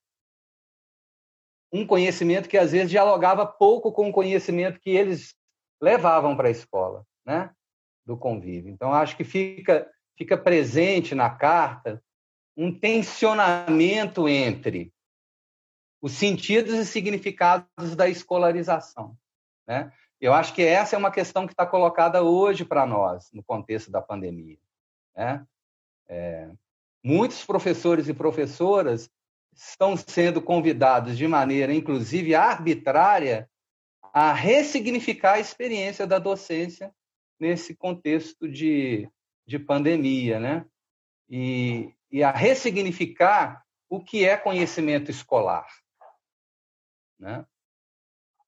um 1.73 1.87
conhecimento 1.87 2.49
que 2.49 2.59
às 2.59 2.73
vezes 2.73 2.91
dialogava 2.91 3.47
pouco 3.47 3.93
com 3.93 4.09
o 4.09 4.13
conhecimento 4.13 4.81
que 4.81 4.91
eles 4.91 5.38
levavam 5.81 6.37
para 6.37 6.49
a 6.49 6.51
escola, 6.51 7.05
né? 7.25 7.51
Do 8.05 8.17
convívio. 8.17 8.73
Então 8.73 8.93
acho 8.93 9.17
que 9.17 9.25
fica 9.25 9.91
fica 10.17 10.37
presente 10.37 11.15
na 11.15 11.31
carta 11.31 12.03
um 12.57 12.77
tensionamento 12.77 14.29
entre 14.29 14.93
os 16.03 16.13
sentidos 16.13 16.75
e 16.75 16.85
significados 16.85 17.95
da 17.95 18.09
escolarização. 18.09 19.17
Né? 19.65 19.93
Eu 20.21 20.35
acho 20.35 20.53
que 20.53 20.63
essa 20.63 20.97
é 20.97 20.99
uma 20.99 21.13
questão 21.13 21.47
que 21.47 21.53
está 21.53 21.65
colocada 21.65 22.23
hoje 22.23 22.65
para 22.65 22.85
nós, 22.85 23.31
no 23.33 23.45
contexto 23.45 23.93
da 23.93 24.03
pandemia. 24.03 24.59
Né? 25.17 25.47
É, 26.09 26.51
muitos 27.03 27.45
professores 27.45 28.09
e 28.09 28.15
professoras 28.15 29.09
estão 29.55 29.97
sendo 29.97 30.43
convidados 30.43 31.17
de 31.17 31.29
maneira, 31.29 31.73
inclusive, 31.73 32.35
arbitrária, 32.35 33.49
a 34.21 34.33
ressignificar 34.33 35.35
a 35.35 35.39
experiência 35.39 36.05
da 36.05 36.19
docência 36.19 36.93
nesse 37.39 37.73
contexto 37.73 38.49
de, 38.49 39.09
de 39.47 39.61
pandemia, 39.61 40.41
né? 40.41 40.67
E, 41.31 41.95
e 42.11 42.25
a 42.25 42.33
ressignificar 42.33 43.65
o 43.89 44.03
que 44.03 44.25
é 44.25 44.37
conhecimento 44.37 45.09
escolar, 45.09 45.69
né? 47.17 47.47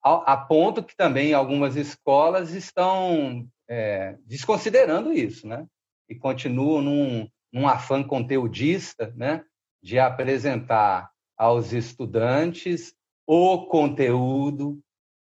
A, 0.02 0.32
a 0.32 0.36
ponto 0.36 0.82
que 0.82 0.96
também 0.96 1.34
algumas 1.34 1.76
escolas 1.76 2.50
estão 2.50 3.48
é, 3.68 4.18
desconsiderando 4.26 5.12
isso, 5.12 5.46
né? 5.46 5.64
E 6.08 6.16
continuam 6.16 6.82
num, 6.82 7.30
num 7.52 7.68
afã 7.68 8.02
conteudista, 8.02 9.14
né? 9.16 9.44
De 9.80 10.00
apresentar 10.00 11.12
aos 11.36 11.72
estudantes 11.72 12.92
o 13.24 13.66
conteúdo, 13.66 14.82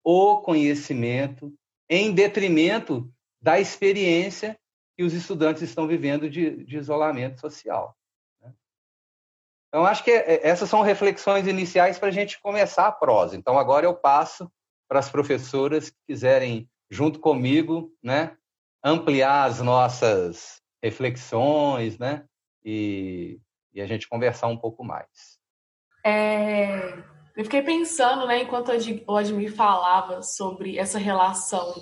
o 0.04 0.40
conhecimento, 0.40 1.52
em 1.88 2.12
detrimento 2.12 3.12
da 3.40 3.60
experiência 3.60 4.58
que 4.96 5.02
os 5.02 5.12
estudantes 5.12 5.62
estão 5.62 5.86
vivendo 5.86 6.28
de, 6.28 6.64
de 6.64 6.76
isolamento 6.76 7.40
social. 7.40 7.96
Né? 8.40 8.52
Então, 9.68 9.86
acho 9.86 10.04
que 10.04 10.10
é, 10.10 10.46
essas 10.46 10.68
são 10.68 10.82
reflexões 10.82 11.46
iniciais 11.46 11.98
para 11.98 12.08
a 12.08 12.12
gente 12.12 12.40
começar 12.40 12.86
a 12.86 12.92
prosa. 12.92 13.36
Então, 13.36 13.58
agora 13.58 13.86
eu 13.86 13.94
passo 13.94 14.50
para 14.88 14.98
as 14.98 15.10
professoras 15.10 15.90
que 15.90 15.96
quiserem, 16.06 16.68
junto 16.90 17.18
comigo, 17.18 17.92
né, 18.02 18.36
ampliar 18.84 19.44
as 19.44 19.60
nossas 19.60 20.60
reflexões, 20.82 21.98
né, 21.98 22.26
e, 22.64 23.40
e 23.72 23.80
a 23.80 23.86
gente 23.86 24.08
conversar 24.08 24.48
um 24.48 24.56
pouco 24.56 24.84
mais. 24.84 25.38
É, 26.04 27.02
eu 27.36 27.44
fiquei 27.44 27.62
pensando, 27.62 28.26
né, 28.26 28.42
enquanto 28.42 28.70
o 29.06 29.16
Admir 29.16 29.54
falava 29.54 30.22
sobre 30.22 30.78
essa 30.78 30.98
relação 30.98 31.74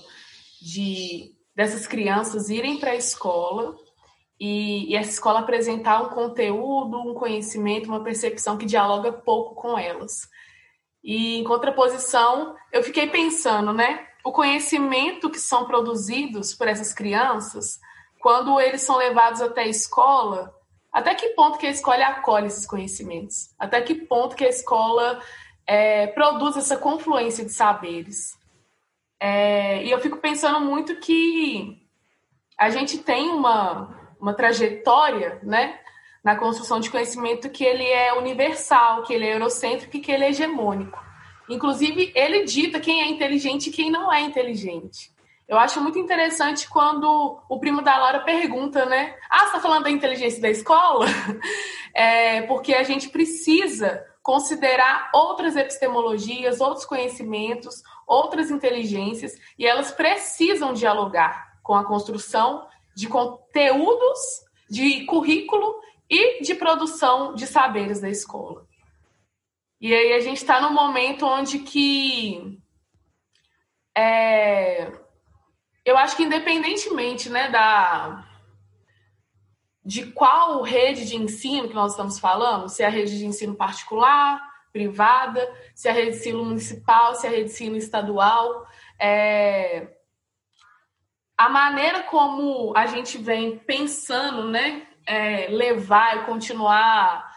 de 0.61 1.35
dessas 1.55 1.87
crianças 1.87 2.49
irem 2.49 2.79
para 2.79 2.93
a 2.93 2.97
escola 2.97 3.77
e, 4.39 4.91
e, 4.91 4.97
essa 4.97 5.11
escola 5.11 5.41
apresentar 5.41 6.03
um 6.03 6.09
conteúdo, 6.09 6.99
um 6.99 7.13
conhecimento, 7.13 7.89
uma 7.89 8.03
percepção 8.03 8.57
que 8.57 8.65
dialoga 8.65 9.13
pouco 9.13 9.55
com 9.55 9.79
elas. 9.79 10.27
E 11.05 11.37
em 11.39 11.45
contraposição, 11.45 12.57
eu 12.73 12.83
fiquei 12.83 13.09
pensando, 13.09 13.73
né, 13.73 14.07
o 14.25 14.33
conhecimento 14.33 15.29
que 15.29 15.39
são 15.39 15.67
produzidos 15.67 16.55
por 16.55 16.69
essas 16.69 16.95
crianças, 16.95 17.79
quando 18.21 18.59
eles 18.61 18.83
são 18.83 18.97
levados 18.97 19.43
até 19.43 19.63
a 19.63 19.69
escola, 19.69 20.55
até 20.93 21.15
que 21.15 21.31
ponto 21.31 21.59
que 21.59 21.67
a 21.67 21.71
escola 21.71 22.05
acolhe 22.07 22.47
esses 22.47 22.67
conhecimentos? 22.67 23.55
Até 23.59 23.81
que 23.81 23.95
ponto 23.95 24.35
que 24.35 24.45
a 24.45 24.49
escola 24.49 25.21
é, 25.67 26.09
produz 26.09 26.57
essa 26.57 26.77
confluência 26.77 27.45
de 27.45 27.53
saberes? 27.53 28.37
É, 29.21 29.85
e 29.85 29.91
eu 29.91 30.01
fico 30.01 30.17
pensando 30.17 30.61
muito 30.61 30.97
que 30.97 31.79
a 32.59 32.71
gente 32.71 32.99
tem 32.99 33.29
uma, 33.31 34.15
uma 34.21 34.35
trajetória, 34.35 35.39
né, 35.43 35.79
na 36.23 36.37
construção 36.37 36.81
de 36.81 36.91
conhecimento 36.91 37.49
que 37.49 37.65
ele 37.65 37.85
é 37.85 38.13
universal, 38.15 39.03
que 39.05 39.15
ele 39.15 39.27
é 39.27 39.35
eurocêntrico 39.35 39.97
e 39.97 40.01
que 40.01 40.11
ele 40.11 40.25
é 40.25 40.31
hegemônico. 40.31 41.03
Inclusive, 41.49 42.13
ele 42.15 42.45
dita 42.45 42.79
quem 42.79 43.03
é 43.03 43.09
inteligente 43.09 43.69
e 43.69 43.73
quem 43.73 43.91
não 43.91 44.13
é 44.13 44.21
inteligente. 44.21 45.13
Eu 45.51 45.59
acho 45.59 45.81
muito 45.81 45.99
interessante 45.99 46.69
quando 46.69 47.43
o 47.49 47.59
primo 47.59 47.83
da 47.83 47.99
Laura 47.99 48.21
pergunta, 48.21 48.87
né? 48.87 49.17
Ah, 49.29 49.41
você 49.41 49.47
está 49.47 49.61
falando 49.61 49.83
da 49.83 49.91
inteligência 49.91 50.41
da 50.41 50.49
escola? 50.49 51.07
É, 51.93 52.43
porque 52.43 52.73
a 52.73 52.85
gente 52.85 53.09
precisa 53.09 54.07
considerar 54.23 55.11
outras 55.13 55.57
epistemologias, 55.57 56.61
outros 56.61 56.87
conhecimentos, 56.87 57.83
outras 58.07 58.49
inteligências, 58.49 59.35
e 59.59 59.67
elas 59.67 59.91
precisam 59.91 60.73
dialogar 60.73 61.59
com 61.65 61.75
a 61.75 61.85
construção 61.85 62.65
de 62.95 63.09
conteúdos, 63.09 64.21
de 64.71 65.05
currículo 65.07 65.81
e 66.09 66.41
de 66.45 66.55
produção 66.55 67.35
de 67.35 67.45
saberes 67.45 68.01
da 68.01 68.09
escola. 68.09 68.65
E 69.81 69.93
aí 69.93 70.13
a 70.13 70.21
gente 70.21 70.37
está 70.37 70.61
num 70.61 70.73
momento 70.73 71.27
onde 71.27 71.59
que 71.59 72.57
é, 73.97 74.93
eu 75.85 75.97
acho 75.97 76.17
que 76.17 76.23
independentemente 76.23 77.29
né, 77.29 77.49
da, 77.51 78.27
de 79.85 80.07
qual 80.13 80.63
rede 80.63 81.07
de 81.07 81.17
ensino 81.17 81.69
que 81.69 81.75
nós 81.75 81.93
estamos 81.93 82.19
falando, 82.19 82.69
se 82.69 82.83
é 82.83 82.87
a 82.87 82.91
rede 82.91 83.19
de 83.19 83.27
ensino 83.27 83.55
particular, 83.55 84.41
privada, 84.73 85.53
se 85.75 85.89
é 85.89 85.91
a 85.91 85.95
rede 85.95 86.13
de 86.13 86.17
ensino 86.19 86.45
municipal, 86.45 87.15
se 87.15 87.27
é 87.27 87.31
a 87.31 87.33
rede 87.33 87.45
de 87.45 87.51
ensino 87.51 87.77
estadual, 87.77 88.67
é... 88.99 89.89
a 91.37 91.49
maneira 91.49 92.03
como 92.05 92.73
a 92.77 92.87
gente 92.87 93.19
vem 93.19 93.59
pensando, 93.59 94.49
né, 94.49 94.87
é, 95.07 95.49
levar 95.49 96.19
e 96.19 96.27
continuar 96.27 97.29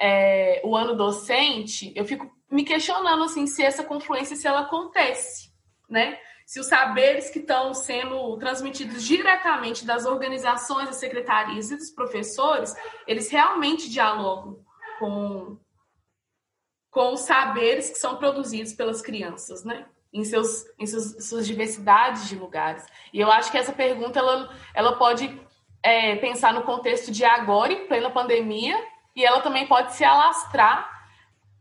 é, 0.00 0.60
o 0.64 0.74
ano 0.74 0.96
docente, 0.96 1.92
eu 1.94 2.04
fico 2.04 2.28
me 2.50 2.64
questionando 2.64 3.22
assim 3.22 3.46
se 3.46 3.62
essa 3.62 3.84
confluência 3.84 4.34
se 4.34 4.46
ela 4.48 4.62
acontece, 4.62 5.52
né? 5.88 6.18
Se 6.50 6.58
os 6.58 6.66
saberes 6.66 7.30
que 7.30 7.38
estão 7.38 7.72
sendo 7.72 8.36
transmitidos 8.38 9.04
diretamente 9.04 9.86
das 9.86 10.04
organizações, 10.04 10.88
das 10.88 10.96
secretarias 10.96 11.70
e 11.70 11.76
dos 11.76 11.92
professores, 11.92 12.74
eles 13.06 13.30
realmente 13.30 13.88
dialogam 13.88 14.58
com, 14.98 15.56
com 16.90 17.12
os 17.12 17.20
saberes 17.20 17.90
que 17.90 17.98
são 17.98 18.16
produzidos 18.16 18.72
pelas 18.72 19.00
crianças, 19.00 19.64
né? 19.64 19.86
Em, 20.12 20.24
seus, 20.24 20.64
em 20.76 20.86
seus, 20.86 21.24
suas 21.28 21.46
diversidades 21.46 22.28
de 22.28 22.34
lugares. 22.34 22.84
E 23.12 23.20
eu 23.20 23.30
acho 23.30 23.52
que 23.52 23.56
essa 23.56 23.72
pergunta 23.72 24.18
ela, 24.18 24.52
ela 24.74 24.96
pode 24.96 25.40
é, 25.84 26.16
pensar 26.16 26.52
no 26.52 26.62
contexto 26.62 27.12
de 27.12 27.24
agora, 27.24 27.72
em 27.72 27.86
plena 27.86 28.10
pandemia, 28.10 28.76
e 29.14 29.24
ela 29.24 29.40
também 29.40 29.68
pode 29.68 29.94
se 29.94 30.02
alastrar 30.02 30.90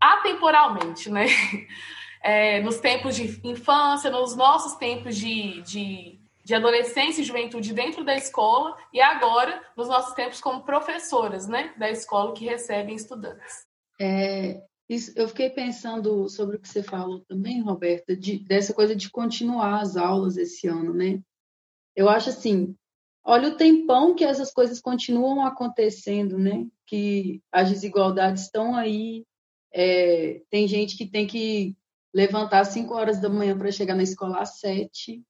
atemporalmente, 0.02 1.12
né? 1.12 1.28
é, 2.22 2.62
nos 2.62 2.78
tempos 2.80 3.16
de 3.16 3.40
infância, 3.44 4.12
nos 4.12 4.36
nossos 4.36 4.76
tempos 4.76 5.16
de, 5.16 5.62
de, 5.62 6.20
de 6.44 6.56
adolescência 6.56 7.22
e 7.22 7.26
juventude 7.26 7.74
dentro 7.74 8.04
da 8.04 8.16
escola, 8.16 8.76
e 8.94 9.02
agora 9.02 9.62
nos 9.76 9.88
nossos 9.88 10.14
tempos 10.14 10.42
como 10.42 10.64
professoras 10.64 11.48
né, 11.48 11.74
da 11.78 11.90
escola 11.90 12.34
que 12.34 12.46
recebem 12.46 12.96
estudantes. 12.96 13.66
É, 14.00 14.62
isso, 14.90 15.14
eu 15.16 15.28
fiquei 15.28 15.50
pensando 15.50 16.28
sobre 16.30 16.56
o 16.56 16.60
que 16.60 16.68
você 16.68 16.82
falou 16.82 17.20
também, 17.22 17.62
Roberta, 17.62 18.16
de, 18.16 18.40
dessa 18.40 18.74
coisa 18.74 18.96
de 18.96 19.10
continuar 19.10 19.82
as 19.82 19.96
aulas 19.96 20.36
esse 20.36 20.68
ano, 20.68 20.94
né? 20.94 21.22
Eu 21.96 22.10
acho 22.10 22.30
assim, 22.30 22.76
olha 23.24 23.50
o 23.50 23.58
tempão 23.58 24.16
que 24.16 24.24
essas 24.24 24.52
coisas 24.52 24.82
continuam 24.82 25.46
acontecendo, 25.46 26.40
né? 26.40 26.66
Que 26.88 27.42
as 27.52 27.70
desigualdades 27.70 28.44
estão 28.44 28.76
aí, 28.76 29.26
é, 29.72 30.42
tem 30.50 30.68
gente 30.68 30.98
que 30.98 31.06
tem 31.06 31.28
que 31.28 31.76
levantar 32.14 32.62
às 32.62 32.70
5 32.70 32.94
horas 32.94 33.20
da 33.20 33.30
manhã 33.30 33.58
para 33.58 33.72
chegar 33.72 33.96
na 33.96 34.04
escola 34.04 34.40
às 34.40 34.60
7. 34.60 35.24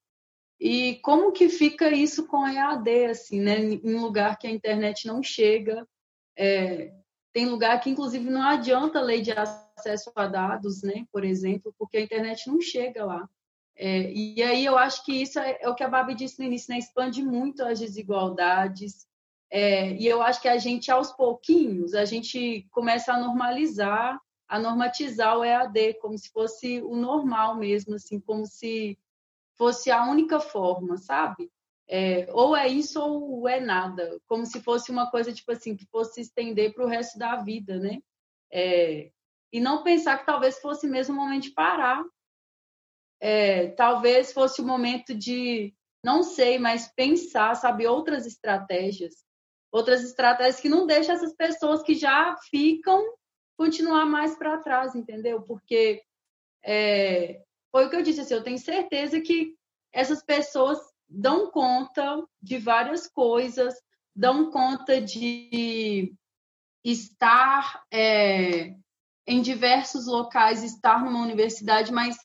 E 0.59 0.95
como 1.03 1.31
que 1.31 1.47
fica 1.47 1.89
isso 1.89 2.27
com 2.27 2.43
a 2.43 2.53
EAD, 2.53 3.05
assim, 3.05 3.39
né? 3.39 3.59
Em 3.59 3.95
lugar 3.95 4.37
que 4.37 4.47
a 4.47 4.51
internet 4.51 5.07
não 5.07 5.23
chega. 5.23 5.87
É, 6.37 6.91
tem 7.31 7.45
lugar 7.45 7.79
que, 7.79 7.89
inclusive, 7.89 8.29
não 8.29 8.41
adianta 8.41 8.99
a 8.99 9.03
lei 9.03 9.21
de 9.21 9.31
acesso 9.31 10.11
a 10.15 10.27
dados, 10.27 10.81
né? 10.83 11.05
Por 11.11 11.23
exemplo, 11.23 11.73
porque 11.77 11.97
a 11.97 12.01
internet 12.01 12.47
não 12.47 12.59
chega 12.59 13.05
lá. 13.05 13.29
É, 13.75 14.11
e 14.11 14.43
aí 14.43 14.65
eu 14.65 14.77
acho 14.77 15.05
que 15.05 15.13
isso 15.13 15.39
é, 15.39 15.57
é, 15.61 15.69
o 15.69 15.73
que 15.73 15.83
a 15.83 15.87
Babi 15.87 16.13
disse 16.13 16.37
no 16.39 16.45
início, 16.45 16.73
né? 16.73 16.79
Expande 16.79 17.23
muito 17.23 17.63
as 17.63 17.79
desigualdades. 17.79 19.07
É, 19.49 19.93
e 19.93 20.05
eu 20.05 20.21
acho 20.21 20.41
que 20.41 20.49
a 20.49 20.57
gente, 20.57 20.91
aos 20.91 21.13
pouquinhos, 21.13 21.93
a 21.93 22.03
gente 22.03 22.67
começa 22.71 23.13
a 23.13 23.19
normalizar 23.19 24.19
a 24.49 24.57
normatizar 24.57 25.37
o 25.37 25.45
EAD 25.45 25.93
como 26.01 26.17
se 26.17 26.29
fosse 26.31 26.81
o 26.81 26.95
normal 26.95 27.55
mesmo, 27.55 27.93
assim, 27.95 28.19
como 28.19 28.47
se 28.47 28.97
fosse 29.55 29.91
a 29.91 30.03
única 30.09 30.39
forma, 30.39 30.97
sabe? 30.97 31.51
É, 31.87 32.27
ou 32.33 32.55
é 32.55 32.67
isso 32.67 32.99
ou 32.99 33.47
é 33.47 33.59
nada, 33.59 34.19
como 34.27 34.45
se 34.45 34.61
fosse 34.61 34.91
uma 34.91 35.09
coisa 35.09 35.31
tipo 35.31 35.51
assim 35.51 35.75
que 35.75 35.85
fosse 35.85 36.15
se 36.15 36.21
estender 36.21 36.73
para 36.73 36.85
o 36.85 36.87
resto 36.87 37.17
da 37.17 37.35
vida, 37.37 37.77
né? 37.77 37.99
É, 38.51 39.11
e 39.53 39.59
não 39.59 39.83
pensar 39.83 40.17
que 40.17 40.25
talvez 40.25 40.59
fosse 40.59 40.87
mesmo 40.87 41.15
o 41.15 41.17
momento 41.17 41.43
de 41.43 41.51
parar, 41.51 42.03
é, 43.19 43.69
talvez 43.71 44.31
fosse 44.31 44.61
o 44.61 44.65
momento 44.65 45.13
de, 45.13 45.73
não 46.03 46.23
sei, 46.23 46.57
mas 46.57 46.87
pensar, 46.87 47.55
sabe, 47.55 47.85
outras 47.85 48.25
estratégias. 48.25 49.13
outras 49.71 50.03
estratégias 50.03 50.59
que 50.59 50.69
não 50.69 50.87
deixam 50.87 51.15
essas 51.15 51.35
pessoas 51.35 51.83
que 51.83 51.93
já 51.95 52.35
ficam 52.49 53.03
continuar 53.59 54.05
mais 54.05 54.37
para 54.37 54.57
trás, 54.59 54.95
entendeu? 54.95 55.41
Porque 55.41 56.01
é, 56.63 57.41
foi 57.69 57.85
o 57.85 57.89
que 57.89 57.95
eu 57.97 58.01
disse, 58.01 58.21
assim, 58.21 58.33
eu 58.33 58.41
tenho 58.41 58.57
certeza 58.57 59.19
que 59.19 59.53
essas 59.91 60.23
pessoas 60.23 60.79
dão 61.09 61.51
conta 61.51 62.25
de 62.41 62.57
várias 62.57 63.05
coisas, 63.05 63.75
dão 64.15 64.49
conta 64.49 65.01
de 65.01 66.15
estar 66.85 67.83
é, 67.91 68.75
em 69.27 69.41
diversos 69.41 70.07
locais, 70.07 70.63
estar 70.63 71.03
numa 71.03 71.21
universidade, 71.21 71.91
mas 71.91 72.15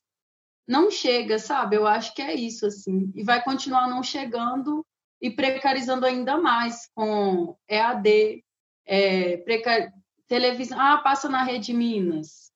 não 0.69 0.89
chega, 0.89 1.41
sabe? 1.41 1.75
Eu 1.75 1.85
acho 1.85 2.15
que 2.15 2.23
é 2.23 2.33
isso, 2.33 2.65
assim. 2.65 3.11
E 3.13 3.25
vai 3.25 3.43
continuar 3.43 3.89
não 3.89 4.05
chegando 4.05 4.87
e 5.21 5.33
precarizando 5.33 6.07
ainda 6.07 6.39
mais 6.39 6.89
com 6.95 7.57
EAD, 7.69 8.45
é, 8.87 9.39
precar... 9.39 9.93
televisão. 10.29 10.79
Ah, 10.81 10.99
passa 10.99 11.29
na 11.29 11.43
Rede 11.43 11.73
Minas. 11.73 12.53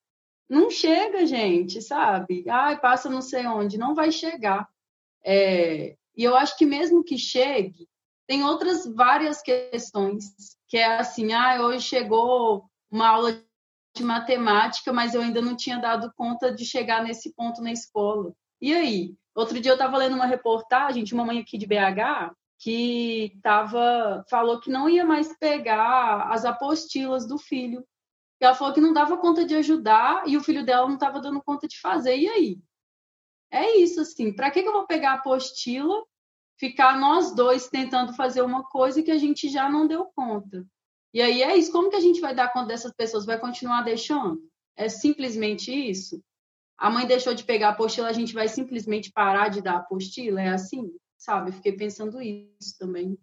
Não 0.49 0.71
chega, 0.71 1.27
gente, 1.27 1.83
sabe? 1.83 2.45
Ah, 2.49 2.77
passa 2.77 3.11
não 3.11 3.21
sei 3.21 3.47
onde. 3.47 3.79
Não 3.79 3.95
vai 3.95 4.11
chegar. 4.11 4.69
É... 5.25 5.97
E 6.17 6.25
eu 6.25 6.37
acho 6.37 6.57
que 6.57 6.67
mesmo 6.67 7.05
que 7.05 7.17
chegue, 7.17 7.89
tem 8.27 8.45
outras 8.45 8.87
várias 8.87 9.41
questões, 9.41 10.35
que 10.67 10.77
é 10.77 10.99
assim, 10.99 11.33
ah, 11.33 11.63
hoje 11.63 11.85
chegou 11.85 12.65
uma 12.91 13.09
aula 13.09 13.43
de 13.95 14.03
matemática, 14.03 14.93
mas 14.93 15.15
eu 15.15 15.23
ainda 15.23 15.41
não 15.41 15.57
tinha 15.57 15.79
dado 15.79 16.13
conta 16.17 16.53
de 16.53 16.65
chegar 16.65 17.03
nesse 17.03 17.33
ponto 17.35 17.63
na 17.63 17.73
escola. 17.73 18.33
E 18.61 18.75
aí? 18.75 19.15
Outro 19.35 19.61
dia 19.61 19.71
eu 19.71 19.77
estava 19.77 19.97
lendo 19.97 20.17
uma 20.17 20.27
reportagem 20.27 21.05
de 21.05 21.15
uma 21.15 21.25
mãe 21.25 21.39
aqui 21.39 21.57
de 21.57 21.67
BH 21.67 22.35
que 22.59 23.39
tava, 23.43 24.25
falou 24.29 24.61
que 24.61 24.71
não 24.71 24.89
ia 24.89 25.05
mais 25.05 25.37
pegar 25.39 26.29
as 26.33 26.45
apostilas 26.45 27.27
do 27.27 27.39
filho. 27.39 27.87
Ela 28.41 28.55
falou 28.55 28.75
que 28.75 28.81
não 28.81 28.93
dava 28.93 29.17
conta 29.17 29.45
de 29.45 29.55
ajudar 29.55 30.29
e 30.29 30.37
o 30.37 30.43
filho 30.43 30.65
dela 30.65 30.87
não 30.87 30.95
estava 30.95 31.21
dando 31.21 31.43
conta 31.43 31.69
de 31.69 31.81
fazer. 31.81 32.17
E 32.17 32.29
aí? 32.29 32.59
É 33.51 33.77
isso, 33.79 34.01
assim. 34.01 34.33
Para 34.33 34.51
que, 34.51 34.63
que 34.63 34.69
eu 34.69 34.73
vou 34.73 34.87
pegar 34.87 35.13
a 35.13 35.15
apostila, 35.15 36.05
ficar 36.59 36.99
nós 36.99 37.35
dois 37.35 37.69
tentando 37.69 38.13
fazer 38.13 38.43
uma 38.43 38.65
coisa 38.65 39.03
que 39.03 39.11
a 39.11 39.19
gente 39.19 39.49
já 39.49 39.69
não 39.69 39.87
deu 39.87 40.07
conta? 40.15 40.67
E 41.15 41.23
aí 41.23 41.43
é 41.43 41.57
isso. 41.57 41.73
Como 41.73 41.91
que 41.91 41.97
a 41.97 42.01
gente 42.01 42.21
vai 42.21 42.35
dar 42.35 42.53
conta 42.53 42.69
dessas 42.69 42.93
pessoas? 42.93 43.25
Vai 43.25 43.39
continuar 43.39 43.83
deixando? 43.83 44.41
É 44.77 44.89
simplesmente 44.89 45.73
isso? 45.73 46.23
A 46.77 46.91
mãe 46.91 47.07
deixou 47.07 47.35
de 47.35 47.43
pegar 47.43 47.69
a 47.69 47.71
apostila, 47.73 48.09
a 48.09 48.13
gente 48.13 48.33
vai 48.33 48.47
simplesmente 48.47 49.11
parar 49.11 49.49
de 49.49 49.61
dar 49.61 49.75
a 49.75 49.79
apostila? 49.79 50.41
É 50.41 50.51
assim? 50.51 50.93
Sabe? 51.19 51.53
Fiquei 51.53 51.77
pensando 51.77 52.23
isso 52.23 52.79
também. 52.79 53.19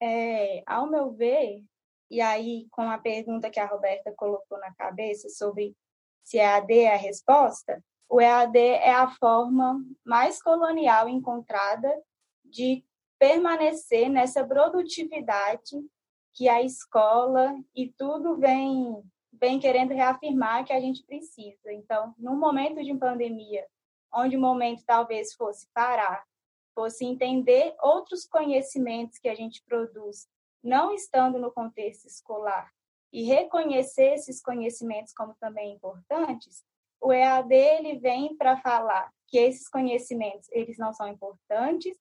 É, 0.00 0.62
ao 0.64 0.88
meu 0.88 1.10
ver, 1.10 1.64
e 2.08 2.20
aí 2.20 2.68
com 2.70 2.82
a 2.82 2.96
pergunta 2.98 3.50
que 3.50 3.58
a 3.58 3.66
Roberta 3.66 4.14
colocou 4.16 4.58
na 4.60 4.72
cabeça 4.74 5.28
sobre 5.28 5.76
se 6.22 6.38
EAD 6.38 6.72
é 6.78 6.94
a 6.94 6.96
resposta, 6.96 7.82
o 8.08 8.20
EAD 8.20 8.58
é 8.58 8.92
a 8.92 9.10
forma 9.16 9.84
mais 10.04 10.40
colonial 10.40 11.08
encontrada 11.08 11.90
de 12.44 12.84
permanecer 13.18 14.08
nessa 14.08 14.46
produtividade 14.46 15.76
que 16.32 16.48
a 16.48 16.62
escola 16.62 17.52
e 17.74 17.92
tudo 17.92 18.36
vem 18.36 19.02
vem 19.40 19.58
querendo 19.58 19.94
reafirmar 19.94 20.64
que 20.64 20.72
a 20.72 20.80
gente 20.80 21.04
precisa. 21.04 21.72
Então, 21.72 22.14
num 22.18 22.36
momento 22.36 22.82
de 22.82 22.94
pandemia, 22.94 23.66
onde 24.12 24.36
o 24.36 24.40
momento 24.40 24.82
talvez 24.86 25.34
fosse 25.34 25.68
parar, 25.72 26.24
fosse 26.74 27.04
entender 27.04 27.74
outros 27.82 28.26
conhecimentos 28.26 29.18
que 29.18 29.28
a 29.28 29.34
gente 29.34 29.62
produz, 29.64 30.28
não 30.62 30.94
estando 30.94 31.38
no 31.38 31.52
contexto 31.52 32.06
escolar, 32.06 32.70
e 33.12 33.22
reconhecer 33.22 34.14
esses 34.14 34.40
conhecimentos 34.40 35.12
como 35.12 35.34
também 35.40 35.72
importantes, 35.72 36.62
o 37.00 37.12
EAD 37.12 37.54
ele 37.54 37.98
vem 37.98 38.36
para 38.36 38.60
falar 38.60 39.10
que 39.26 39.38
esses 39.38 39.68
conhecimentos 39.68 40.48
eles 40.50 40.76
não 40.78 40.92
são 40.92 41.08
importantes 41.08 41.96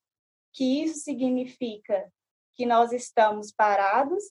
que 0.54 0.84
isso 0.84 1.00
significa 1.00 2.12
que 2.56 2.65
nós 2.65 2.91
estamos 2.91 3.52
parados 3.52 4.23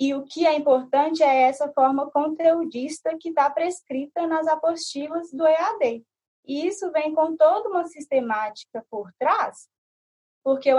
e 0.00 0.14
o 0.14 0.24
que 0.24 0.46
é 0.46 0.56
importante 0.56 1.22
é 1.22 1.42
essa 1.42 1.70
forma 1.74 2.10
conteudista 2.10 3.14
que 3.20 3.28
está 3.28 3.50
prescrita 3.50 4.26
nas 4.26 4.46
apostilas 4.48 5.30
do 5.30 5.46
EAD. 5.46 6.02
E 6.46 6.66
isso 6.66 6.90
vem 6.90 7.14
com 7.14 7.36
toda 7.36 7.68
uma 7.68 7.84
sistemática 7.84 8.82
por 8.90 9.12
trás, 9.18 9.68
porque 10.42 10.72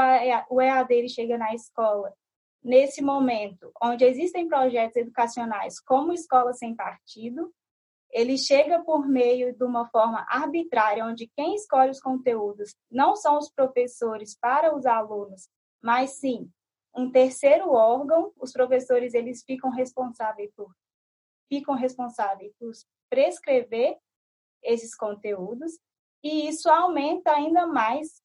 o 0.50 0.60
EAD 0.60 0.92
ele 0.92 1.08
chega 1.08 1.38
na 1.38 1.54
escola 1.54 2.12
nesse 2.64 3.02
momento 3.02 3.72
onde 3.82 4.04
existem 4.06 4.48
projetos 4.48 4.98
educacionais 4.98 5.80
como 5.80 6.14
Escola 6.14 6.54
Sem 6.54 6.76
Partido, 6.76 7.54
ele 8.10 8.38
chega 8.38 8.84
por 8.84 9.08
meio 9.08 9.56
de 9.56 9.64
uma 9.64 9.88
forma 9.90 10.26
arbitrária, 10.30 11.06
onde 11.06 11.32
quem 11.36 11.56
escolhe 11.56 11.92
os 11.92 12.00
conteúdos 12.00 12.76
não 12.90 13.16
são 13.16 13.38
os 13.38 13.50
professores 13.50 14.36
para 14.38 14.76
os 14.76 14.86
alunos, 14.86 15.48
mas 15.82 16.20
sim 16.20 16.52
um 16.96 17.12
terceiro 17.12 17.72
órgão. 17.72 18.32
Os 18.38 18.52
professores 18.52 19.14
eles 19.14 19.44
ficam 19.44 19.70
responsáveis 19.70 20.52
por 20.56 20.74
ficam 21.50 21.76
responsáveis 21.76 22.54
por 22.58 22.72
prescrever 23.10 23.98
esses 24.64 24.96
conteúdos 24.96 25.78
e 26.24 26.48
isso 26.48 26.70
aumenta 26.70 27.32
ainda 27.34 27.68
mais 27.68 28.22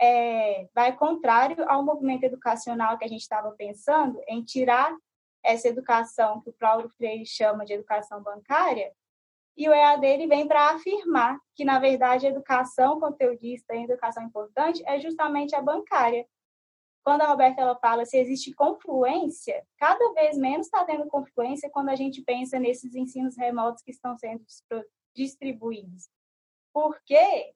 é, 0.00 0.66
vai 0.74 0.96
contrário 0.96 1.68
ao 1.68 1.84
movimento 1.84 2.24
educacional 2.24 2.96
que 2.96 3.04
a 3.04 3.08
gente 3.08 3.20
estava 3.20 3.52
pensando 3.52 4.18
em 4.26 4.42
tirar 4.42 4.96
essa 5.42 5.68
educação 5.68 6.40
que 6.40 6.48
o 6.48 6.54
Paulo 6.54 6.88
Freire 6.88 7.26
chama 7.26 7.66
de 7.66 7.74
educação 7.74 8.22
bancária 8.22 8.90
e 9.56 9.68
o 9.68 9.72
EAD 9.72 10.04
ele 10.04 10.26
vem 10.26 10.48
para 10.48 10.70
afirmar 10.70 11.38
que, 11.54 11.64
na 11.64 11.78
verdade, 11.78 12.26
a 12.26 12.30
educação 12.30 12.98
conteudista 12.98 13.74
e 13.74 13.78
a 13.78 13.84
educação 13.84 14.24
importante 14.24 14.82
é 14.84 14.98
justamente 14.98 15.54
a 15.54 15.62
bancária. 15.62 16.26
Quando 17.04 17.20
a 17.20 17.26
Roberta 17.26 17.60
ela 17.60 17.76
fala 17.76 18.06
se 18.06 18.16
existe 18.16 18.54
confluência, 18.54 19.62
cada 19.76 20.12
vez 20.14 20.38
menos 20.38 20.66
está 20.66 20.84
tendo 20.86 21.06
confluência 21.06 21.68
quando 21.68 21.90
a 21.90 21.94
gente 21.94 22.22
pensa 22.22 22.58
nesses 22.58 22.94
ensinos 22.94 23.36
remotos 23.36 23.82
que 23.82 23.90
estão 23.90 24.16
sendo 24.16 24.42
distribuídos. 25.14 26.08
Porque 26.72 27.14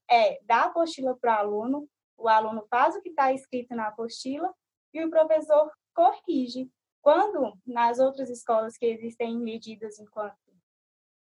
é 0.08 0.38
dar 0.44 0.64
a 0.64 0.66
apostila 0.66 1.16
para 1.16 1.36
o 1.36 1.38
aluno, 1.38 1.88
o 2.18 2.28
aluno 2.28 2.66
faz 2.68 2.94
o 2.94 3.00
que 3.00 3.08
está 3.08 3.32
escrito 3.32 3.74
na 3.74 3.88
apostila 3.88 4.52
e 4.92 5.02
o 5.02 5.10
professor 5.10 5.72
corrige. 5.94 6.70
Quando 7.00 7.58
nas 7.66 7.98
outras 7.98 8.28
escolas 8.28 8.76
que 8.76 8.84
existem 8.84 9.38
medidas 9.38 9.98
enquanto 9.98 10.36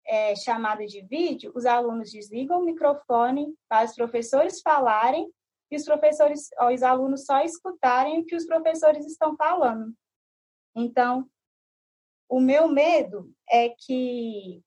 é, 0.07 0.35
chamada 0.35 0.87
de 0.87 1.03
vídeo, 1.03 1.53
os 1.55 1.67
alunos 1.67 2.11
desligam 2.11 2.61
o 2.61 2.65
microfone 2.65 3.55
para 3.69 3.85
os 3.85 3.95
professores 3.95 4.63
falarem 4.63 5.31
e 5.75 5.77
os 5.77 5.85
professores, 5.85 6.49
os 6.73 6.83
alunos 6.83 7.27
só 7.27 7.41
escutarem 7.41 8.21
o 8.21 8.25
que 8.25 8.37
os 8.37 8.47
professores 8.47 9.05
estão 9.07 9.37
falando. 9.37 9.93
Então, 10.75 11.29
o 12.29 12.41
meu 12.41 12.69
medo 12.69 13.33
é 13.51 13.69
que, 13.71 14.63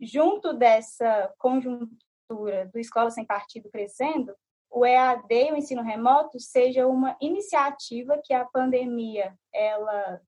junto 0.00 0.52
dessa 0.54 1.34
conjuntura 1.38 2.66
do 2.72 2.78
Escola 2.78 3.10
Sem 3.10 3.26
Partido 3.26 3.68
crescendo, 3.70 4.34
o 4.70 4.86
EAD, 4.86 5.52
o 5.52 5.56
ensino 5.56 5.82
remoto, 5.82 6.38
seja 6.38 6.86
uma 6.86 7.16
iniciativa 7.20 8.20
que 8.22 8.32
a 8.32 8.44
pandemia 8.44 9.36
ela 9.52 10.20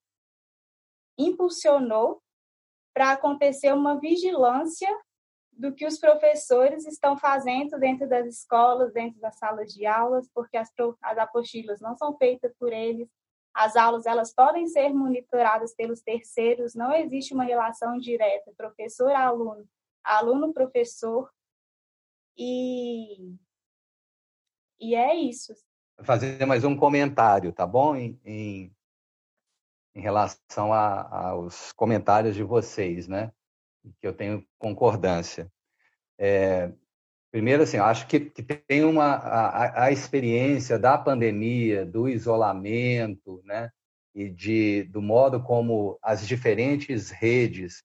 impulsionou 1.17 2.23
para 2.93 3.13
acontecer 3.13 3.73
uma 3.73 4.01
vigilância 4.01 4.89
do 5.61 5.75
que 5.75 5.87
os 5.87 5.99
professores 5.99 6.87
estão 6.87 7.19
fazendo 7.19 7.79
dentro 7.79 8.09
das 8.09 8.27
escolas, 8.27 8.93
dentro 8.95 9.21
das 9.21 9.37
salas 9.37 9.73
de 9.73 9.85
aulas, 9.85 10.27
porque 10.35 10.57
as, 10.57 10.73
as 11.03 11.19
apostilas 11.19 11.81
não 11.81 11.95
são 11.97 12.17
feitas 12.17 12.55
por 12.59 12.73
eles, 12.73 13.09
as 13.53 13.77
aulas 13.77 14.07
elas 14.07 14.33
podem 14.33 14.67
ser 14.67 14.89
monitoradas 14.95 15.75
pelos 15.75 16.01
terceiros, 16.01 16.75
não 16.75 16.93
existe 16.95 17.35
uma 17.35 17.45
relação 17.45 17.99
direta 17.99 18.53
professor-aluno, 18.57 19.69
aluno-professor, 20.03 21.31
e, 22.39 23.35
e 24.81 24.95
é 24.95 25.15
isso. 25.15 25.53
Fazer 26.03 26.47
mais 26.47 26.65
um 26.65 26.75
comentário, 26.75 27.53
tá 27.53 27.67
bom? 27.67 27.95
Em, 27.95 28.19
em 28.25 28.75
em 29.93 30.01
relação 30.01 30.73
aos 30.73 31.73
comentários 31.73 32.37
de 32.37 32.45
vocês, 32.45 33.09
né? 33.09 33.33
Que 34.01 34.07
eu 34.07 34.13
tenho 34.13 34.45
concordância. 34.59 35.51
É, 36.19 36.71
primeiro, 37.31 37.63
assim, 37.63 37.79
acho 37.79 38.07
que, 38.07 38.21
que 38.21 38.43
tem 38.43 38.85
uma 38.85 39.15
a, 39.15 39.85
a, 39.85 39.93
experiência 39.93 40.79
da 40.79 40.99
pandemia, 40.99 41.87
do 41.87 42.09
isolamento, 42.09 43.43
né? 43.45 43.71
E 44.15 44.29
de 44.29 44.85
do 44.85 45.01
modo 45.01 45.43
como 45.43 45.99
as 46.03 46.27
diferentes 46.27 47.11
redes, 47.11 47.83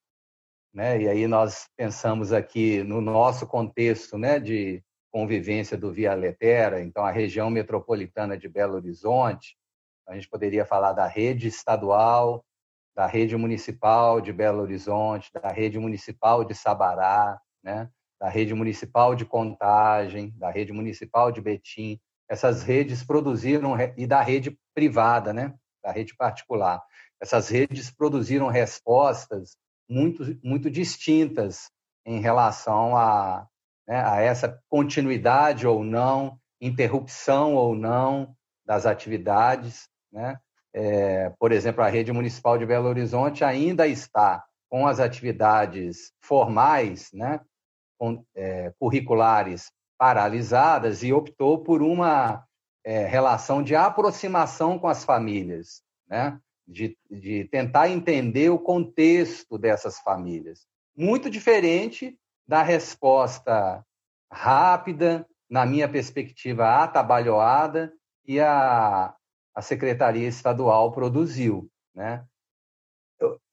né? 0.73 1.01
E 1.01 1.07
aí 1.07 1.27
nós 1.27 1.69
pensamos 1.77 2.33
aqui 2.33 2.83
no 2.83 2.99
nosso 2.99 3.47
contexto, 3.47 4.17
né? 4.17 4.39
De 4.39 4.83
convivência 5.11 5.77
do 5.77 5.93
Via 5.93 6.13
Letera, 6.13 6.81
então 6.81 7.05
a 7.05 7.11
região 7.11 7.49
metropolitana 7.49 8.37
de 8.37 8.49
Belo 8.49 8.75
Horizonte, 8.75 9.55
a 10.05 10.13
gente 10.13 10.27
poderia 10.27 10.65
falar 10.65 10.91
da 10.91 11.07
rede 11.07 11.47
estadual, 11.47 12.44
da 12.95 13.05
rede 13.05 13.35
municipal 13.35 14.21
de 14.21 14.31
Belo 14.31 14.61
Horizonte, 14.61 15.31
da 15.33 15.49
rede 15.49 15.77
municipal 15.77 16.45
de 16.45 16.55
Sabará, 16.55 17.39
né? 17.61 17.89
da 18.19 18.29
rede 18.29 18.53
municipal 18.53 19.13
de 19.13 19.25
Contagem, 19.25 20.33
da 20.37 20.49
rede 20.49 20.71
municipal 20.71 21.31
de 21.31 21.41
Betim. 21.41 21.99
Essas 22.29 22.63
redes 22.63 23.03
produziram 23.03 23.75
e 23.97 24.07
da 24.07 24.21
rede 24.21 24.57
privada, 24.73 25.33
né? 25.33 25.53
da 25.83 25.91
rede 25.91 26.15
particular. 26.15 26.81
Essas 27.21 27.49
redes 27.49 27.91
produziram 27.91 28.47
respostas 28.47 29.57
muito 29.89 30.23
muito 30.43 30.69
distintas 30.69 31.69
em 32.05 32.19
relação 32.19 32.95
a, 32.95 33.47
né, 33.87 34.03
a 34.03 34.21
essa 34.21 34.59
continuidade 34.69 35.67
ou 35.67 35.83
não, 35.83 36.39
interrupção 36.61 37.55
ou 37.55 37.75
não 37.75 38.35
das 38.65 38.85
atividades, 38.85 39.87
né? 40.11 40.39
É, 40.77 41.31
por 41.39 41.53
exemplo, 41.53 41.81
a 41.81 41.87
rede 41.87 42.11
municipal 42.11 42.57
de 42.57 42.65
Belo 42.65 42.89
Horizonte 42.89 43.45
ainda 43.45 43.87
está 43.87 44.43
com 44.69 44.85
as 44.85 44.99
atividades 44.99 46.11
formais, 46.21 47.09
né, 47.13 47.39
é, 48.35 48.73
curriculares 48.77 49.71
paralisadas 49.97 51.01
e 51.01 51.13
optou 51.13 51.59
por 51.59 51.81
uma 51.81 52.43
é, 52.83 53.05
relação 53.05 53.63
de 53.63 53.73
aproximação 53.73 54.77
com 54.77 54.89
as 54.89 55.05
famílias, 55.05 55.81
né, 56.09 56.37
de, 56.67 56.97
de 57.09 57.45
tentar 57.45 57.87
entender 57.87 58.49
o 58.49 58.59
contexto 58.59 59.57
dessas 59.57 59.99
famílias. 59.99 60.67
Muito 60.93 61.29
diferente 61.29 62.19
da 62.45 62.61
resposta 62.61 63.81
rápida, 64.29 65.25
na 65.49 65.65
minha 65.65 65.87
perspectiva, 65.87 66.83
atabalhoada, 66.83 67.93
e 68.27 68.41
a, 68.41 69.15
a 69.55 69.61
Secretaria 69.61 70.27
Estadual 70.27 70.91
produziu. 70.91 71.69
Né? 71.93 72.25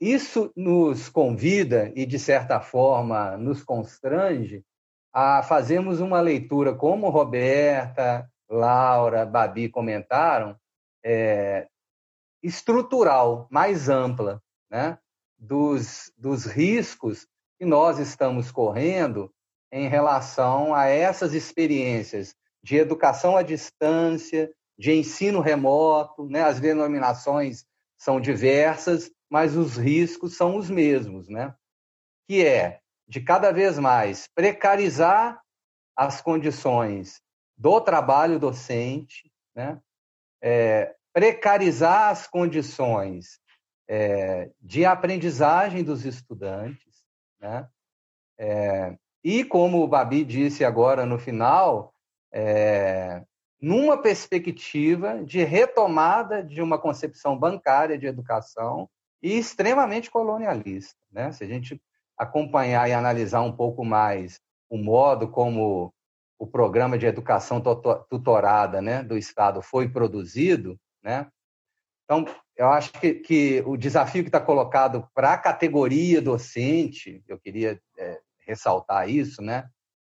Isso 0.00 0.52
nos 0.56 1.08
convida 1.08 1.92
e, 1.94 2.04
de 2.04 2.18
certa 2.18 2.60
forma, 2.60 3.36
nos 3.36 3.62
constrange 3.62 4.64
a 5.12 5.42
fazermos 5.42 6.00
uma 6.00 6.20
leitura, 6.20 6.74
como 6.74 7.10
Roberta, 7.10 8.28
Laura, 8.50 9.24
Babi 9.24 9.68
comentaram, 9.68 10.56
é, 11.04 11.68
estrutural, 12.42 13.46
mais 13.50 13.88
ampla, 13.88 14.42
né? 14.70 14.98
dos, 15.38 16.12
dos 16.16 16.44
riscos 16.44 17.26
que 17.58 17.64
nós 17.64 17.98
estamos 17.98 18.50
correndo 18.50 19.32
em 19.70 19.88
relação 19.88 20.74
a 20.74 20.86
essas 20.86 21.32
experiências 21.32 22.34
de 22.62 22.76
educação 22.76 23.36
à 23.36 23.42
distância, 23.42 24.52
de 24.78 24.92
ensino 24.92 25.40
remoto, 25.40 26.26
né? 26.28 26.42
as 26.42 26.60
denominações 26.60 27.64
são 27.96 28.20
diversas, 28.20 29.10
mas 29.30 29.56
os 29.56 29.76
riscos 29.76 30.36
são 30.36 30.56
os 30.56 30.68
mesmos, 30.68 31.28
né? 31.28 31.54
que 32.26 32.44
é 32.44 32.80
de 33.06 33.20
cada 33.20 33.52
vez 33.52 33.78
mais 33.78 34.28
precarizar 34.34 35.40
as 35.96 36.20
condições 36.20 37.20
do 37.56 37.80
trabalho 37.80 38.38
docente, 38.38 39.30
né? 39.54 39.80
É, 40.42 40.96
precarizar 41.12 42.08
as 42.10 42.26
condições 42.26 43.38
é, 43.86 44.50
de 44.60 44.84
aprendizagem 44.84 45.84
dos 45.84 46.04
estudantes, 46.04 47.04
né? 47.38 47.68
É, 48.38 48.96
e 49.22 49.44
como 49.44 49.82
o 49.82 49.86
Babi 49.86 50.24
disse 50.24 50.64
agora 50.64 51.06
no 51.06 51.18
final, 51.18 51.94
é, 52.32 53.22
numa 53.62 53.96
perspectiva 53.96 55.22
de 55.24 55.44
retomada 55.44 56.42
de 56.42 56.60
uma 56.60 56.76
concepção 56.76 57.38
bancária 57.38 57.96
de 57.96 58.06
educação 58.06 58.90
e 59.22 59.38
extremamente 59.38 60.10
colonialista. 60.10 60.98
Né? 61.12 61.30
Se 61.30 61.44
a 61.44 61.46
gente 61.46 61.80
acompanhar 62.18 62.90
e 62.90 62.92
analisar 62.92 63.40
um 63.42 63.52
pouco 63.52 63.84
mais 63.84 64.40
o 64.68 64.76
modo 64.76 65.28
como 65.28 65.94
o 66.38 66.46
programa 66.46 66.98
de 66.98 67.06
educação 67.06 67.60
tutorada 67.60 68.82
né, 68.82 69.00
do 69.00 69.16
Estado 69.16 69.62
foi 69.62 69.88
produzido, 69.88 70.76
né? 71.00 71.28
então 72.04 72.24
eu 72.56 72.68
acho 72.68 72.92
que, 72.94 73.14
que 73.14 73.62
o 73.64 73.76
desafio 73.76 74.24
que 74.24 74.28
está 74.28 74.40
colocado 74.40 75.08
para 75.14 75.34
a 75.34 75.38
categoria 75.38 76.20
docente, 76.20 77.22
eu 77.28 77.38
queria 77.38 77.80
é, 77.96 78.20
ressaltar 78.40 79.08
isso, 79.08 79.40
né? 79.40 79.68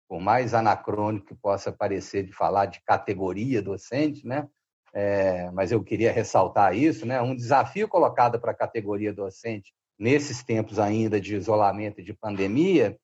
Por 0.07 0.19
mais 0.19 0.53
anacrônico 0.53 1.27
que 1.27 1.35
possa 1.35 1.71
parecer 1.71 2.23
de 2.23 2.31
falar 2.31 2.67
de 2.67 2.81
categoria 2.83 3.61
docente, 3.61 4.25
né? 4.25 4.47
É, 4.93 5.51
mas 5.51 5.71
eu 5.71 5.83
queria 5.83 6.11
ressaltar 6.11 6.75
isso, 6.75 7.05
né? 7.05 7.21
Um 7.21 7.35
desafio 7.35 7.87
colocado 7.87 8.39
para 8.39 8.51
a 8.51 8.55
categoria 8.55 9.13
docente 9.13 9.73
nesses 9.97 10.43
tempos 10.43 10.79
ainda 10.79 11.19
de 11.19 11.35
isolamento 11.35 11.99
e 11.99 12.03
de 12.03 12.13
pandemia 12.13 12.97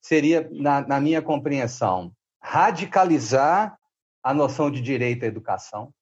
seria, 0.00 0.48
na, 0.52 0.80
na 0.86 1.00
minha 1.00 1.22
compreensão, 1.22 2.12
radicalizar 2.40 3.76
a 4.22 4.34
noção 4.34 4.70
de 4.70 4.80
direito 4.80 5.24
à 5.24 5.26
educação. 5.26 5.92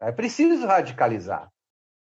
É 0.00 0.12
preciso 0.12 0.66
radicalizar, 0.66 1.50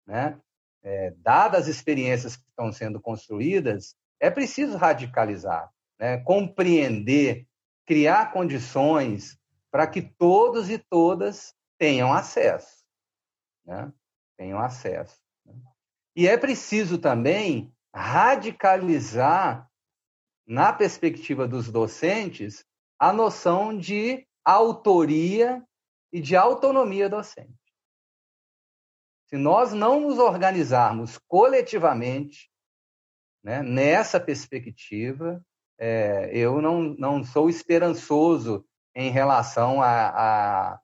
né? 0.05 0.39
É, 0.83 1.13
dadas 1.17 1.63
as 1.63 1.67
experiências 1.67 2.37
que 2.37 2.47
estão 2.49 2.71
sendo 2.71 3.01
construídas, 3.01 3.95
é 4.19 4.29
preciso 4.29 4.77
radicalizar 4.77 5.69
né, 5.99 6.17
compreender, 6.19 7.47
criar 7.85 8.31
condições 8.31 9.37
para 9.71 9.85
que 9.85 10.01
todos 10.01 10.69
e 10.69 10.77
todas 10.77 11.53
tenham 11.77 12.13
acesso. 12.13 12.83
Né? 13.65 13.91
Tenham 14.37 14.59
acesso. 14.59 15.19
Né? 15.45 15.53
E 16.15 16.27
é 16.27 16.37
preciso 16.37 16.97
também 16.97 17.73
radicalizar, 17.93 19.67
na 20.47 20.73
perspectiva 20.73 21.47
dos 21.47 21.71
docentes, 21.71 22.65
a 22.97 23.13
noção 23.13 23.77
de 23.77 24.27
autoria 24.43 25.63
e 26.11 26.19
de 26.19 26.35
autonomia 26.35 27.07
docente. 27.07 27.53
Se 29.27 29.37
nós 29.37 29.73
não 29.73 29.99
nos 29.99 30.17
organizarmos 30.17 31.19
coletivamente 31.27 32.51
né, 33.43 33.61
nessa 33.61 34.19
perspectiva, 34.19 35.45
é, 35.79 36.29
eu 36.33 36.61
não, 36.61 36.81
não 36.97 37.23
sou 37.23 37.49
esperançoso 37.49 38.65
em 38.93 39.09
relação 39.09 39.81
a, 39.81 40.09
a, 40.09 40.79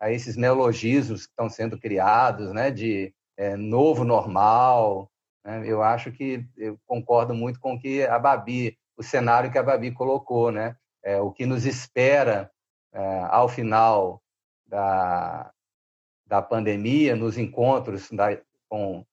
a, 0.00 0.10
esses 0.10 0.36
neologismos 0.36 1.26
que 1.26 1.32
estão 1.32 1.50
sendo 1.50 1.78
criados, 1.78 2.52
né, 2.52 2.70
de 2.70 3.14
é, 3.36 3.56
novo 3.56 4.04
normal. 4.04 5.10
Né? 5.44 5.64
Eu 5.66 5.82
acho 5.82 6.10
que 6.10 6.46
eu 6.56 6.78
concordo 6.86 7.34
muito 7.34 7.60
com 7.60 7.74
o 7.74 7.78
que 7.78 8.04
a 8.04 8.18
Babi, 8.18 8.78
o 8.96 9.02
cenário 9.02 9.52
que 9.52 9.58
a 9.58 9.62
Babi 9.62 9.92
colocou, 9.92 10.50
né? 10.50 10.76
É, 11.04 11.20
o 11.20 11.30
que 11.30 11.46
nos 11.46 11.64
espera 11.64 12.50
é, 12.92 13.20
ao 13.28 13.48
final 13.48 14.20
da, 14.66 15.52
da 16.26 16.42
pandemia, 16.42 17.14
nos 17.14 17.38
encontros 17.38 18.10
da, 18.10 18.36
com 18.68 19.04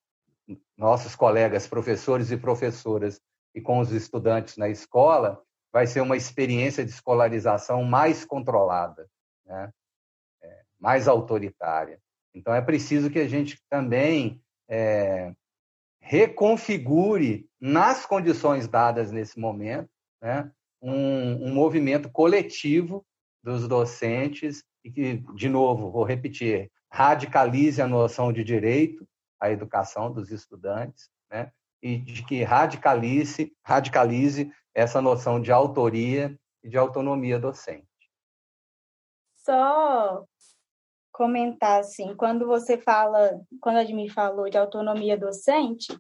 nossos 0.76 1.16
colegas 1.16 1.68
professores 1.68 2.32
e 2.32 2.38
professoras 2.38 3.22
e 3.56 3.62
com 3.62 3.80
os 3.80 3.92
estudantes 3.92 4.58
na 4.58 4.70
escola, 4.70 5.42
vai 5.72 5.88
ser 5.88 6.02
uma 6.02 6.18
experiência 6.18 6.84
de 6.84 6.92
escolarização 6.92 7.84
mais 7.84 8.26
controlada, 8.26 9.10
né? 9.46 9.72
é, 10.44 10.62
mais 10.80 11.08
autoritária. 11.08 12.00
Então, 12.34 12.54
é 12.54 12.62
preciso 12.62 13.10
que 13.10 13.20
a 13.20 13.28
gente 13.28 13.58
também 13.70 14.42
é, 14.68 15.34
reconfigure, 16.00 17.50
nas 17.60 18.06
condições 18.06 18.68
dadas 18.68 19.12
nesse 19.12 19.40
momento, 19.40 19.90
né, 20.22 20.52
um, 20.82 21.48
um 21.48 21.54
movimento 21.54 22.12
coletivo 22.12 23.04
dos 23.42 23.68
docentes 23.68 24.64
e 24.84 24.92
que, 24.92 25.24
de 25.34 25.50
novo, 25.50 25.90
vou 25.90 26.04
repetir, 26.04 26.70
radicalize 26.92 27.82
a 27.82 27.88
noção 27.88 28.32
de 28.32 28.44
direito 28.44 29.08
à 29.40 29.50
educação 29.50 30.12
dos 30.12 30.30
estudantes, 30.30 31.10
né, 31.32 31.52
e 31.86 32.00
de 32.00 32.26
que 32.26 32.42
radicalize, 32.42 33.56
radicalize 33.64 34.52
essa 34.74 35.00
noção 35.00 35.40
de 35.40 35.52
autoria 35.52 36.36
e 36.64 36.68
de 36.68 36.80
autonomia 36.80 37.40
docente. 37.40 37.86
Só 39.36 40.26
comentar 41.12 41.80
assim, 41.82 42.16
quando 42.16 42.48
você 42.48 42.76
fala, 42.76 43.40
quando 43.62 43.78
a 43.78 43.82
Admi 43.82 44.10
falou 44.10 44.50
de 44.50 44.58
autonomia 44.58 45.16
docente, 45.16 45.96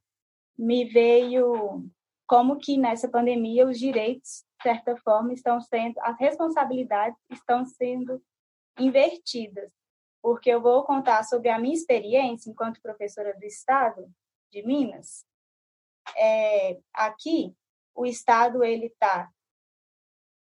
me 0.57 0.85
veio 0.85 1.87
como 2.25 2.57
que 2.57 2.77
nessa 2.77 3.07
pandemia 3.07 3.67
os 3.67 3.77
direitos, 3.77 4.43
de 4.57 4.63
certa 4.63 4.97
forma, 4.97 5.33
estão 5.33 5.61
sendo, 5.61 5.99
as 5.99 6.17
responsabilidades 6.19 7.19
estão 7.29 7.63
sendo 7.63 8.19
invertidas. 8.79 9.71
Porque 10.19 10.49
eu 10.49 10.59
vou 10.59 10.83
contar 10.83 11.23
sobre 11.25 11.49
a 11.49 11.59
minha 11.59 11.75
experiência 11.75 12.49
enquanto 12.49 12.81
professora 12.81 13.37
do 13.37 13.45
Estado 13.45 14.11
de 14.51 14.65
Minas, 14.65 15.23
é, 16.17 16.77
aqui 16.93 17.55
o 17.95 18.05
Estado 18.05 18.63
ele 18.63 18.87
está 18.87 19.29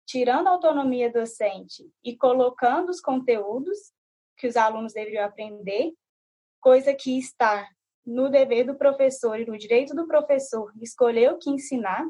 tirando 0.05 0.47
a 0.47 0.51
autonomia 0.51 1.11
docente 1.11 1.89
e 2.03 2.15
colocando 2.15 2.89
os 2.89 2.99
conteúdos 2.99 3.77
que 4.37 4.47
os 4.47 4.57
alunos 4.57 4.93
deveriam 4.93 5.25
aprender, 5.25 5.93
coisa 6.59 6.93
que 6.93 7.17
está 7.17 7.67
no 8.05 8.29
dever 8.29 8.65
do 8.65 8.75
professor 8.75 9.39
e 9.39 9.45
no 9.45 9.57
direito 9.57 9.95
do 9.95 10.07
professor 10.07 10.71
escolher 10.81 11.31
o 11.31 11.37
que 11.37 11.49
ensinar. 11.49 12.05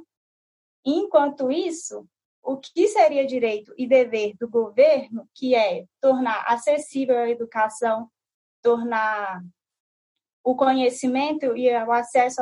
Enquanto 0.86 1.52
isso, 1.52 2.08
o 2.42 2.58
que 2.58 2.88
seria 2.88 3.26
direito 3.26 3.74
e 3.78 3.88
dever 3.88 4.36
do 4.40 4.50
governo, 4.50 5.30
que 5.36 5.54
é 5.54 5.86
tornar 6.00 6.44
acessível 6.48 7.18
a 7.18 7.30
educação, 7.30 8.10
tornar 8.62 9.44
o 10.44 10.56
conhecimento 10.56 11.56
e 11.56 11.72
o 11.72 11.92
acesso 11.92 12.42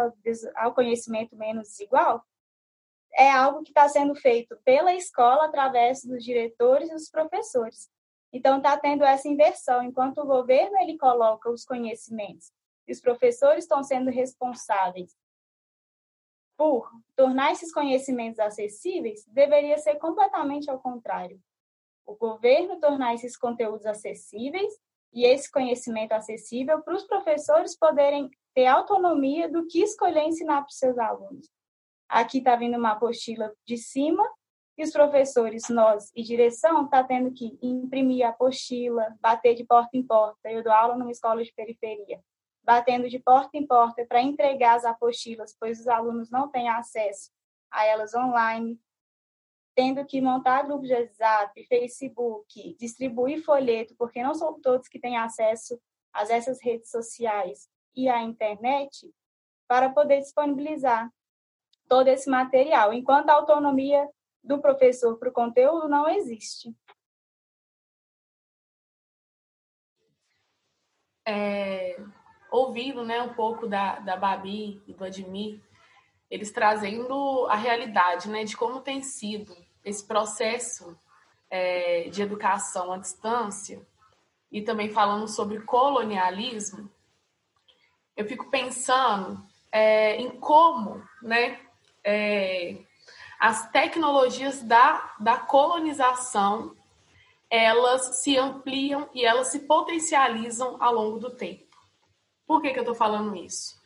ao 0.56 0.74
conhecimento 0.74 1.36
menos 1.36 1.70
desigual, 1.70 2.24
é 3.14 3.30
algo 3.30 3.64
que 3.64 3.72
está 3.72 3.88
sendo 3.90 4.16
feito 4.16 4.58
pela 4.64 4.94
escola 4.94 5.46
através 5.46 6.04
dos 6.04 6.24
diretores 6.24 6.90
e 6.90 6.94
dos 6.94 7.10
professores. 7.10 7.90
Então 8.32 8.58
está 8.58 8.78
tendo 8.78 9.04
essa 9.04 9.28
inversão, 9.28 9.84
enquanto 9.84 10.20
o 10.20 10.26
governo 10.26 10.78
ele 10.78 10.98
coloca 10.98 11.50
os 11.50 11.66
conhecimentos 11.66 12.52
e 12.88 12.92
os 12.92 13.02
professores 13.02 13.64
estão 13.64 13.84
sendo 13.84 14.10
responsáveis 14.10 15.18
por 16.56 16.92
tornar 17.16 17.54
esses 17.54 17.74
conhecimentos 17.74 18.38
acessíveis, 18.38 19.26
deveria 19.28 19.78
ser 19.78 19.96
completamente 19.96 20.70
ao 20.70 20.78
contrário. 20.78 21.42
O 22.06 22.16
governo 22.16 22.80
tornar 22.82 23.14
esses 23.14 23.38
conteúdos 23.38 23.86
acessíveis 23.86 24.74
e 25.14 25.26
esse 25.26 25.52
conhecimento 25.52 26.14
acessível 26.14 26.82
para 26.82 26.96
os 26.96 27.04
professores 27.04 27.78
poderem 27.78 28.30
ter 28.54 28.66
autonomia 28.66 29.50
do 29.50 29.66
que 29.68 29.82
escolher 29.82 30.24
ensinar 30.24 30.62
para 30.62 30.70
os 30.70 30.78
seus 30.78 30.98
alunos. 30.98 31.50
Aqui 32.08 32.40
está 32.40 32.56
vindo 32.56 32.78
uma 32.78 32.92
apostila 32.92 33.54
de 33.66 33.78
cima 33.78 34.28
e 34.78 34.84
os 34.84 34.92
professores, 34.92 35.70
nós 35.70 36.12
e 36.16 36.24
direção, 36.24 36.86
está 36.86 37.04
tendo 37.04 37.32
que 37.34 37.58
imprimir 37.62 38.26
a 38.26 38.30
apostila, 38.30 39.16
bater 39.20 39.56
de 39.56 39.66
porta 39.66 39.96
em 39.98 40.06
porta. 40.06 40.50
Eu 40.50 40.64
dou 40.64 40.72
aula 40.72 40.96
numa 40.96 41.12
escola 41.12 41.44
de 41.44 41.54
periferia 41.54 42.20
batendo 42.70 43.10
de 43.10 43.18
porta 43.18 43.58
em 43.58 43.66
porta 43.66 44.06
para 44.06 44.22
entregar 44.22 44.76
as 44.76 44.86
apostilas, 44.86 45.56
pois 45.60 45.80
os 45.80 45.88
alunos 45.88 46.30
não 46.30 46.48
têm 46.50 46.70
acesso 46.70 47.32
a 47.72 47.84
elas 47.84 48.14
online, 48.14 48.80
tendo 49.80 50.06
que 50.06 50.20
montar 50.20 50.64
grupos 50.64 50.90
de 50.90 50.94
WhatsApp, 50.94 51.66
Facebook, 51.68 52.76
distribuir 52.78 53.42
folheto, 53.46 53.96
porque 53.96 54.22
não 54.22 54.34
são 54.34 54.60
todos 54.60 54.90
que 54.90 55.00
têm 55.00 55.16
acesso 55.16 55.80
a 56.12 56.24
essas 56.24 56.62
redes 56.62 56.92
sociais 56.92 57.70
e 57.96 58.10
à 58.10 58.22
internet, 58.22 59.10
para 59.70 59.90
poder 59.90 60.20
disponibilizar 60.20 61.10
todo 61.88 62.10
esse 62.10 62.30
material, 62.30 62.92
enquanto 62.92 63.30
a 63.30 63.36
autonomia 63.36 64.06
do 64.44 64.60
professor 64.60 65.18
para 65.18 65.30
o 65.30 65.32
conteúdo 65.32 65.88
não 65.88 66.10
existe. 66.10 66.76
É, 71.26 71.98
ouvindo 72.52 73.06
né, 73.06 73.22
um 73.22 73.34
pouco 73.34 73.66
da, 73.66 74.00
da 74.00 74.18
Babi 74.18 74.84
e 74.86 74.94
do 74.94 75.06
Admir, 75.06 75.64
eles 76.30 76.52
trazendo 76.52 77.48
a 77.48 77.56
realidade 77.56 78.28
né, 78.28 78.44
de 78.44 78.58
como 78.58 78.82
tem 78.82 79.02
sido 79.02 79.69
esse 79.84 80.06
processo 80.06 80.98
é, 81.50 82.10
de 82.10 82.22
educação 82.22 82.92
à 82.92 82.98
distância 82.98 83.86
e 84.52 84.62
também 84.62 84.90
falando 84.90 85.28
sobre 85.28 85.62
colonialismo, 85.62 86.90
eu 88.16 88.26
fico 88.26 88.50
pensando 88.50 89.42
é, 89.72 90.16
em 90.18 90.40
como 90.40 91.04
né, 91.22 91.60
é, 92.04 92.78
as 93.40 93.70
tecnologias 93.72 94.62
da, 94.62 95.16
da 95.20 95.38
colonização 95.38 96.76
elas 97.50 98.22
se 98.22 98.38
ampliam 98.38 99.10
e 99.14 99.26
elas 99.26 99.48
se 99.48 99.62
potencializam 99.62 100.78
ao 100.80 100.94
longo 100.94 101.18
do 101.18 101.32
tempo. 101.32 101.66
Por 102.46 102.62
que, 102.62 102.72
que 102.72 102.78
eu 102.78 102.84
estou 102.84 102.96
falando 102.96 103.36
isso? 103.36 103.80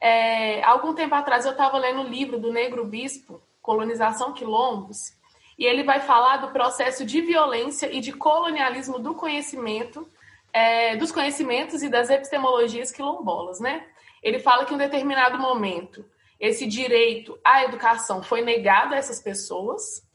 É, 0.00 0.62
algum 0.64 0.94
tempo 0.94 1.14
atrás 1.14 1.44
eu 1.44 1.52
estava 1.52 1.78
lendo 1.78 2.00
o 2.00 2.04
um 2.04 2.08
livro 2.08 2.40
do 2.40 2.52
Negro 2.52 2.84
Bispo, 2.84 3.40
Colonização 3.62 4.32
Quilombos, 4.32 5.12
e 5.58 5.64
ele 5.64 5.82
vai 5.82 6.00
falar 6.00 6.38
do 6.38 6.50
processo 6.50 7.04
de 7.04 7.20
violência 7.20 7.90
e 7.92 8.00
de 8.00 8.12
colonialismo 8.12 8.98
do 8.98 9.14
conhecimento, 9.14 10.06
é, 10.52 10.96
dos 10.96 11.12
conhecimentos 11.12 11.82
e 11.82 11.88
das 11.88 12.10
epistemologias 12.10 12.90
quilombolas, 12.90 13.60
né? 13.60 13.86
Ele 14.22 14.38
fala 14.38 14.64
que 14.64 14.72
em 14.72 14.76
um 14.76 14.78
determinado 14.78 15.38
momento 15.38 16.04
esse 16.40 16.66
direito 16.66 17.38
à 17.44 17.64
educação 17.64 18.22
foi 18.22 18.40
negado 18.40 18.94
a 18.94 18.96
essas 18.96 19.20
pessoas, 19.20 20.06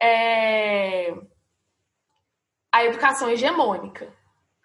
é, 0.00 1.14
a 2.70 2.84
educação 2.84 3.30
hegemônica, 3.30 4.12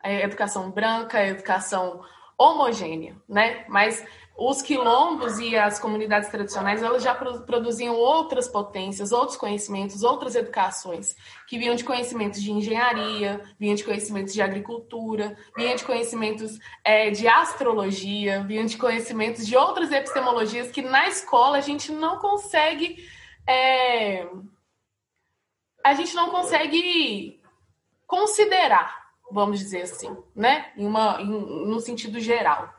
a 0.01 0.11
educação 0.11 0.69
branca, 0.69 1.17
a 1.17 1.27
educação 1.27 2.03
homogênea, 2.37 3.15
né? 3.27 3.65
Mas 3.69 4.05
os 4.35 4.63
quilombos 4.63 5.37
e 5.37 5.55
as 5.55 5.79
comunidades 5.79 6.29
tradicionais 6.29 6.81
elas 6.81 7.03
já 7.03 7.13
produziam 7.13 7.95
outras 7.95 8.47
potências, 8.47 9.11
outros 9.11 9.37
conhecimentos, 9.37 10.03
outras 10.03 10.35
educações 10.35 11.15
que 11.47 11.57
vinham 11.57 11.75
de 11.75 11.83
conhecimentos 11.83 12.41
de 12.41 12.51
engenharia, 12.51 13.41
vinham 13.59 13.75
de 13.75 13.83
conhecimentos 13.83 14.33
de 14.33 14.41
agricultura, 14.41 15.37
vinham 15.55 15.75
de 15.75 15.83
conhecimentos 15.83 16.57
é, 16.83 17.11
de 17.11 17.27
astrologia, 17.27 18.43
vinham 18.43 18.65
de 18.65 18.77
conhecimentos 18.77 19.45
de 19.45 19.55
outras 19.55 19.91
epistemologias 19.91 20.71
que 20.71 20.81
na 20.81 21.07
escola 21.07 21.57
a 21.57 21.61
gente 21.61 21.91
não 21.91 22.17
consegue 22.17 23.07
é, 23.47 24.27
a 25.85 25.93
gente 25.93 26.15
não 26.15 26.31
consegue 26.31 27.39
considerar 28.07 29.03
vamos 29.33 29.59
dizer 29.59 29.81
assim, 29.81 30.15
né? 30.35 30.71
Em 30.77 30.85
uma, 30.85 31.19
em, 31.19 31.25
no 31.25 31.79
sentido 31.79 32.19
geral. 32.19 32.71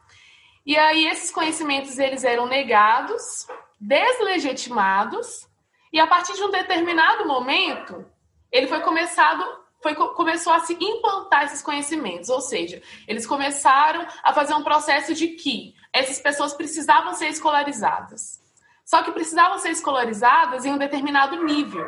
E 0.64 0.76
aí 0.76 1.06
esses 1.06 1.30
conhecimentos 1.30 1.98
eles 1.98 2.24
eram 2.24 2.46
negados, 2.46 3.46
deslegitimados, 3.78 5.46
e 5.92 6.00
a 6.00 6.06
partir 6.06 6.34
de 6.34 6.42
um 6.42 6.50
determinado 6.50 7.26
momento, 7.26 8.04
ele 8.50 8.66
foi 8.66 8.80
começado, 8.80 9.44
foi, 9.82 9.94
começou 9.94 10.52
a 10.52 10.60
se 10.60 10.76
implantar 10.80 11.44
esses 11.44 11.62
conhecimentos, 11.62 12.30
ou 12.30 12.40
seja, 12.40 12.82
eles 13.06 13.26
começaram 13.26 14.06
a 14.22 14.32
fazer 14.32 14.54
um 14.54 14.64
processo 14.64 15.14
de 15.14 15.28
que 15.28 15.74
essas 15.92 16.18
pessoas 16.18 16.54
precisavam 16.54 17.14
ser 17.14 17.28
escolarizadas. 17.28 18.42
Só 18.84 19.02
que 19.02 19.12
precisavam 19.12 19.58
ser 19.58 19.70
escolarizadas 19.70 20.64
em 20.64 20.72
um 20.72 20.78
determinado 20.78 21.44
nível 21.44 21.86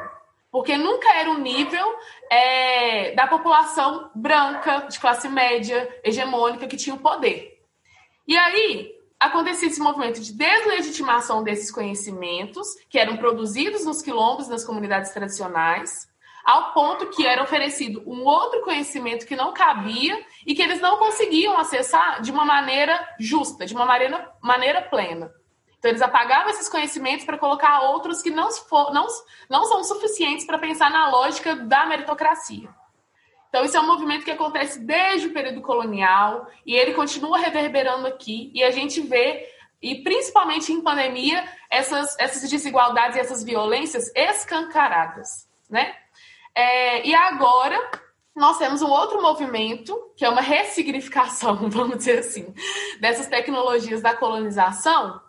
porque 0.57 0.75
nunca 0.75 1.13
era 1.15 1.31
o 1.31 1.37
nível 1.39 1.87
é, 2.31 3.15
da 3.15 3.27
população 3.27 4.11
branca, 4.15 4.87
de 4.89 4.99
classe 4.99 5.29
média, 5.29 5.87
hegemônica, 6.03 6.67
que 6.67 6.79
tinha 6.79 6.97
o 6.97 6.99
poder. 6.99 7.56
E 8.27 8.37
aí 8.37 8.93
acontecia 9.19 9.69
esse 9.69 9.81
movimento 9.81 10.21
de 10.21 10.33
deslegitimação 10.33 11.43
desses 11.43 11.71
conhecimentos, 11.71 12.69
que 12.89 12.99
eram 12.99 13.17
produzidos 13.17 13.85
nos 13.85 14.03
quilombos, 14.03 14.49
nas 14.49 14.65
comunidades 14.65 15.11
tradicionais, 15.13 16.09
ao 16.45 16.73
ponto 16.73 17.09
que 17.09 17.27
era 17.27 17.43
oferecido 17.43 18.03
um 18.07 18.23
outro 18.25 18.63
conhecimento 18.63 19.27
que 19.27 19.35
não 19.35 19.53
cabia 19.53 20.25
e 20.47 20.55
que 20.55 20.63
eles 20.63 20.81
não 20.81 20.97
conseguiam 20.97 21.59
acessar 21.59 22.23
de 22.23 22.31
uma 22.31 22.45
maneira 22.45 23.15
justa, 23.19 23.67
de 23.67 23.75
uma 23.75 23.85
maneira, 23.85 24.33
maneira 24.41 24.83
plena. 24.83 25.33
Então, 25.79 25.91
eles 25.91 26.03
apagavam 26.03 26.51
esses 26.51 26.69
conhecimentos 26.69 27.25
para 27.25 27.39
colocar 27.39 27.81
outros 27.81 28.23
que 28.23 28.31
não, 28.31 28.51
for, 28.51 28.93
não, 28.93 29.07
não 29.51 29.65
são 29.65 29.85
suficientes 29.85 30.47
para 30.47 30.59
pensar 30.59 30.91
na 30.91 31.11
lógica 31.11 31.57
da 31.57 31.87
meritocracia. 31.87 32.69
Então, 33.49 33.65
isso 33.65 33.77
é 33.77 33.81
um 33.81 33.87
movimento 33.87 34.25
que 34.25 34.31
acontece 34.31 34.81
desde 34.81 35.29
o 35.29 35.33
período 35.33 35.61
colonial 35.61 36.49
e 36.65 36.75
ele 36.75 36.95
continua 36.95 37.39
reverberando 37.39 38.07
aqui. 38.07 38.51
E 38.55 38.63
a 38.63 38.71
gente 38.71 39.01
vê, 39.01 39.49
e 39.81 40.03
principalmente 40.03 40.73
em 40.73 40.81
pandemia, 40.81 41.45
essas, 41.71 42.17
essas 42.19 42.49
desigualdades 42.51 43.17
e 43.17 43.21
essas 43.21 43.43
violências 43.43 44.11
escancaradas. 44.15 45.49
Né? 45.71 45.95
É, 46.55 47.07
e 47.07 47.15
agora, 47.15 47.79
nós 48.35 48.59
temos 48.59 48.83
um 48.83 48.91
outro 48.91 49.23
movimento, 49.23 50.13
que 50.15 50.25
é 50.25 50.29
uma 50.29 50.43
ressignificação, 50.43 51.57
vamos 51.71 51.99
dizer 51.99 52.19
assim, 52.19 52.55
dessas 53.01 53.27
tecnologias 53.27 54.03
da 54.03 54.15
colonização, 54.15 55.21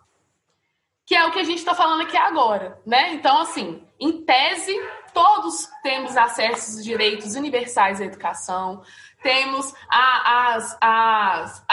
que 1.06 1.14
é 1.14 1.24
o 1.24 1.32
que 1.32 1.38
a 1.38 1.44
gente 1.44 1.58
está 1.58 1.74
falando 1.74 2.02
aqui 2.02 2.18
agora, 2.18 2.78
né? 2.84 3.14
Então, 3.14 3.40
assim, 3.40 3.82
em 3.98 4.20
tese, 4.22 4.78
todos 5.18 5.68
temos 5.82 6.16
acesso 6.16 6.76
aos 6.76 6.84
direitos 6.84 7.34
universais 7.34 8.00
à 8.00 8.04
educação, 8.04 8.82
temos 9.20 9.74
as, 9.90 10.78
as, 10.80 11.64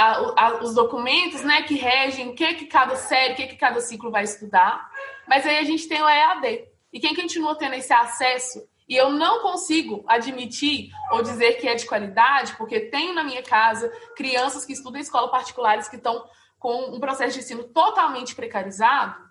os 0.64 0.74
documentos 0.74 1.44
né, 1.44 1.62
que 1.62 1.76
regem 1.76 2.30
o 2.30 2.34
que, 2.34 2.56
que 2.56 2.66
cada 2.66 2.96
série, 2.96 3.34
o 3.34 3.36
que, 3.36 3.46
que 3.46 3.56
cada 3.56 3.80
ciclo 3.82 4.10
vai 4.10 4.24
estudar, 4.24 4.90
mas 5.28 5.46
aí 5.46 5.60
a 5.60 5.64
gente 5.64 5.88
tem 5.88 6.02
o 6.02 6.10
EAD. 6.10 6.66
E 6.92 7.00
quem 7.00 7.14
continua 7.14 7.56
tendo 7.56 7.76
esse 7.76 7.94
acesso, 7.94 8.68
e 8.90 8.96
eu 8.96 9.12
não 9.12 9.44
consigo 9.44 10.04
admitir 10.08 10.90
ou 11.12 11.22
dizer 11.22 11.60
que 11.60 11.68
é 11.68 11.76
de 11.76 11.86
qualidade, 11.86 12.56
porque 12.56 12.80
tenho 12.80 13.14
na 13.14 13.24
minha 13.24 13.44
casa 13.44 13.92
crianças 14.16 14.66
que 14.66 14.74
estudam 14.74 14.98
em 14.98 15.04
escolas 15.04 15.30
particulares 15.30 15.88
que 15.88 15.98
estão 15.98 16.28
com 16.58 16.96
um 16.96 17.00
processo 17.00 17.34
de 17.34 17.44
ensino 17.44 17.64
totalmente 17.66 18.34
precarizado, 18.34 19.24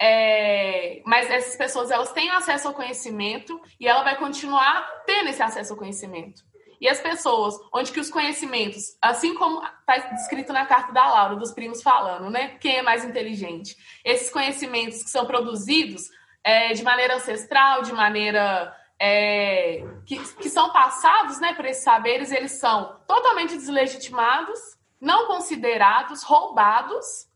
é, 0.00 1.02
mas 1.04 1.30
essas 1.30 1.56
pessoas 1.56 1.90
elas 1.90 2.10
têm 2.12 2.30
acesso 2.30 2.68
ao 2.68 2.74
conhecimento 2.74 3.60
e 3.78 3.86
ela 3.86 4.02
vai 4.02 4.16
continuar 4.16 5.02
tendo 5.04 5.28
esse 5.28 5.42
acesso 5.42 5.74
ao 5.74 5.78
conhecimento. 5.78 6.42
E 6.80 6.88
as 6.88 6.98
pessoas, 6.98 7.54
onde 7.74 7.92
que 7.92 8.00
os 8.00 8.08
conhecimentos, 8.08 8.96
assim 9.02 9.34
como 9.34 9.62
está 9.62 9.98
descrito 10.14 10.50
na 10.50 10.64
carta 10.64 10.90
da 10.92 11.06
Laura, 11.06 11.36
dos 11.36 11.52
primos 11.52 11.82
falando, 11.82 12.30
né? 12.30 12.56
Quem 12.58 12.78
é 12.78 12.82
mais 12.82 13.04
inteligente? 13.04 13.76
Esses 14.02 14.30
conhecimentos 14.30 15.02
que 15.02 15.10
são 15.10 15.26
produzidos 15.26 16.08
é, 16.42 16.72
de 16.72 16.82
maneira 16.82 17.16
ancestral, 17.16 17.82
de 17.82 17.92
maneira 17.92 18.74
é, 18.98 19.84
que, 20.06 20.18
que 20.36 20.48
são 20.48 20.72
passados 20.72 21.38
né, 21.38 21.52
por 21.52 21.66
esses 21.66 21.84
saberes, 21.84 22.32
eles 22.32 22.52
são 22.52 22.98
totalmente 23.06 23.56
deslegitimados, 23.56 24.58
não 24.98 25.26
considerados, 25.26 26.22
roubados, 26.22 27.29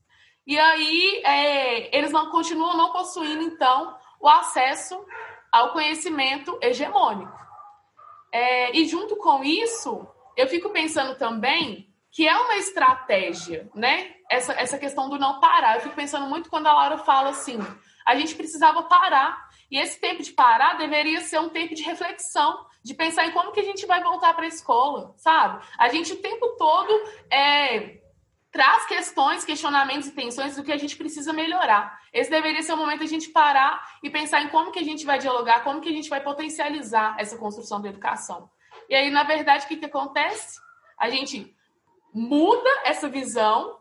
e 0.46 0.58
aí 0.58 1.22
é, 1.24 1.96
eles 1.96 2.12
não 2.12 2.30
continuam 2.30 2.76
não 2.76 2.92
possuindo, 2.92 3.42
então, 3.42 3.96
o 4.20 4.28
acesso 4.28 5.02
ao 5.50 5.72
conhecimento 5.72 6.58
hegemônico. 6.60 7.32
É, 8.32 8.76
e 8.76 8.86
junto 8.86 9.16
com 9.16 9.44
isso, 9.44 10.06
eu 10.36 10.48
fico 10.48 10.70
pensando 10.70 11.16
também 11.16 11.88
que 12.10 12.28
é 12.28 12.36
uma 12.36 12.56
estratégia, 12.56 13.68
né? 13.74 14.14
Essa, 14.30 14.52
essa 14.54 14.78
questão 14.78 15.08
do 15.08 15.18
não 15.18 15.40
parar. 15.40 15.76
Eu 15.76 15.80
fico 15.82 15.94
pensando 15.94 16.26
muito 16.26 16.50
quando 16.50 16.66
a 16.66 16.72
Laura 16.72 16.98
fala 16.98 17.30
assim: 17.30 17.58
a 18.04 18.14
gente 18.14 18.34
precisava 18.34 18.82
parar. 18.84 19.48
E 19.70 19.78
esse 19.78 19.98
tempo 19.98 20.22
de 20.22 20.32
parar 20.32 20.74
deveria 20.74 21.20
ser 21.20 21.40
um 21.40 21.48
tempo 21.48 21.74
de 21.74 21.82
reflexão, 21.82 22.64
de 22.84 22.94
pensar 22.94 23.26
em 23.26 23.32
como 23.32 23.50
que 23.50 23.60
a 23.60 23.64
gente 23.64 23.86
vai 23.86 24.02
voltar 24.02 24.34
para 24.34 24.44
a 24.44 24.48
escola, 24.48 25.14
sabe? 25.16 25.64
A 25.78 25.88
gente 25.88 26.12
o 26.12 26.20
tempo 26.20 26.54
todo 26.56 26.92
é, 27.30 28.00
traz 28.54 28.86
questões, 28.86 29.44
questionamentos 29.44 30.06
e 30.06 30.12
tensões 30.12 30.54
do 30.54 30.62
que 30.62 30.70
a 30.70 30.76
gente 30.76 30.96
precisa 30.96 31.32
melhorar. 31.32 32.00
Esse 32.12 32.30
deveria 32.30 32.62
ser 32.62 32.72
o 32.74 32.76
momento 32.76 33.02
a 33.02 33.06
gente 33.06 33.30
parar 33.30 33.84
e 34.00 34.08
pensar 34.08 34.42
em 34.42 34.48
como 34.48 34.70
que 34.70 34.78
a 34.78 34.84
gente 34.84 35.04
vai 35.04 35.18
dialogar, 35.18 35.64
como 35.64 35.80
que 35.80 35.88
a 35.88 35.92
gente 35.92 36.08
vai 36.08 36.20
potencializar 36.20 37.16
essa 37.18 37.36
construção 37.36 37.82
da 37.82 37.88
educação. 37.88 38.48
E 38.88 38.94
aí, 38.94 39.10
na 39.10 39.24
verdade, 39.24 39.64
o 39.64 39.68
que, 39.68 39.76
que 39.76 39.86
acontece? 39.86 40.60
A 40.96 41.10
gente 41.10 41.52
muda 42.14 42.70
essa 42.84 43.08
visão 43.08 43.80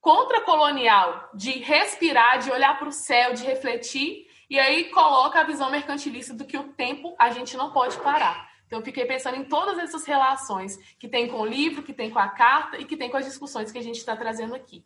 contra-colonial 0.00 1.30
de 1.34 1.58
respirar, 1.58 2.38
de 2.38 2.52
olhar 2.52 2.78
para 2.78 2.88
o 2.88 2.92
céu, 2.92 3.34
de 3.34 3.42
refletir, 3.42 4.28
e 4.48 4.60
aí 4.60 4.90
coloca 4.90 5.40
a 5.40 5.44
visão 5.44 5.72
mercantilista 5.72 6.32
do 6.32 6.44
que 6.44 6.56
o 6.56 6.72
tempo 6.74 7.16
a 7.18 7.30
gente 7.30 7.56
não 7.56 7.72
pode 7.72 7.98
parar. 7.98 8.47
Então, 8.68 8.80
eu 8.80 8.84
fiquei 8.84 9.06
pensando 9.06 9.38
em 9.38 9.44
todas 9.44 9.78
essas 9.78 10.04
relações 10.04 10.76
que 10.98 11.08
tem 11.08 11.26
com 11.26 11.40
o 11.40 11.46
livro, 11.46 11.82
que 11.82 11.94
tem 11.94 12.10
com 12.10 12.18
a 12.18 12.28
carta 12.28 12.76
e 12.76 12.84
que 12.84 12.98
tem 12.98 13.10
com 13.10 13.16
as 13.16 13.24
discussões 13.24 13.72
que 13.72 13.78
a 13.78 13.82
gente 13.82 13.96
está 13.96 14.14
trazendo 14.14 14.54
aqui. 14.54 14.84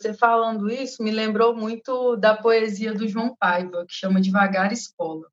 Você 0.00 0.14
falando 0.14 0.70
isso 0.70 1.02
me 1.02 1.10
lembrou 1.10 1.54
muito 1.54 2.16
da 2.16 2.34
poesia 2.34 2.94
do 2.94 3.06
João 3.06 3.36
Paiva, 3.36 3.84
que 3.84 3.92
chama 3.92 4.18
Devagar 4.18 4.72
Escola. 4.72 5.30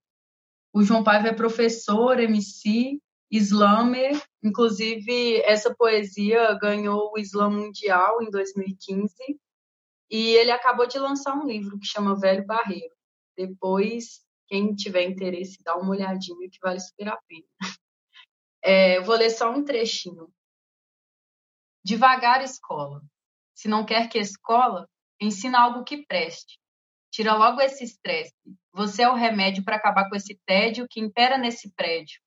O 0.74 0.84
João 0.84 1.05
Paiva 1.05 1.30
é 1.30 1.34
professor, 1.34 2.20
MC, 2.20 2.99
slammer, 3.32 4.22
inclusive 4.43 5.41
essa 5.43 5.74
poesia 5.74 6.53
ganhou 6.55 7.13
o 7.13 7.18
Slam 7.20 7.51
Mundial 7.51 8.22
em 8.22 8.30
2015 8.30 9.16
e 10.11 10.36
ele 10.36 10.51
acabou 10.51 10.86
de 10.86 10.99
lançar 10.99 11.34
um 11.34 11.47
livro 11.47 11.80
que 11.80 11.86
chama 11.86 12.20
Velho 12.20 12.45
Barreiro. 12.45 12.93
Depois, 13.38 14.24
quem 14.48 14.74
tiver 14.76 15.04
interesse, 15.04 15.62
dá 15.64 15.76
uma 15.76 15.91
olhadinha 15.91 16.50
que 16.50 16.60
vale 16.62 16.80
super 16.80 17.10
a 17.10 17.18
pena. 17.28 17.46
É, 18.64 19.00
vou 19.02 19.16
ler 19.16 19.30
só 19.30 19.52
um 19.52 19.64
trechinho. 19.64 20.34
Devagar, 21.84 22.41
escola. 22.43 23.02
Se 23.54 23.68
não 23.68 23.86
quer 23.86 24.10
que 24.10 24.18
escola, 24.18 24.89
ensina 25.22 25.62
algo 25.62 25.84
que 25.84 26.06
preste. 26.06 26.60
Tira 27.12 27.36
logo 27.36 27.62
esse 27.62 27.84
estresse. 27.84 28.34
Você 28.74 29.04
é 29.04 29.10
o 29.10 29.14
remédio 29.14 29.64
para 29.64 29.76
acabar 29.76 30.10
com 30.10 30.16
esse 30.16 30.38
tédio 30.46 30.88
que 30.89 31.00
impera 31.00 31.38
nesse 31.38 31.72
prédio. 31.74 32.20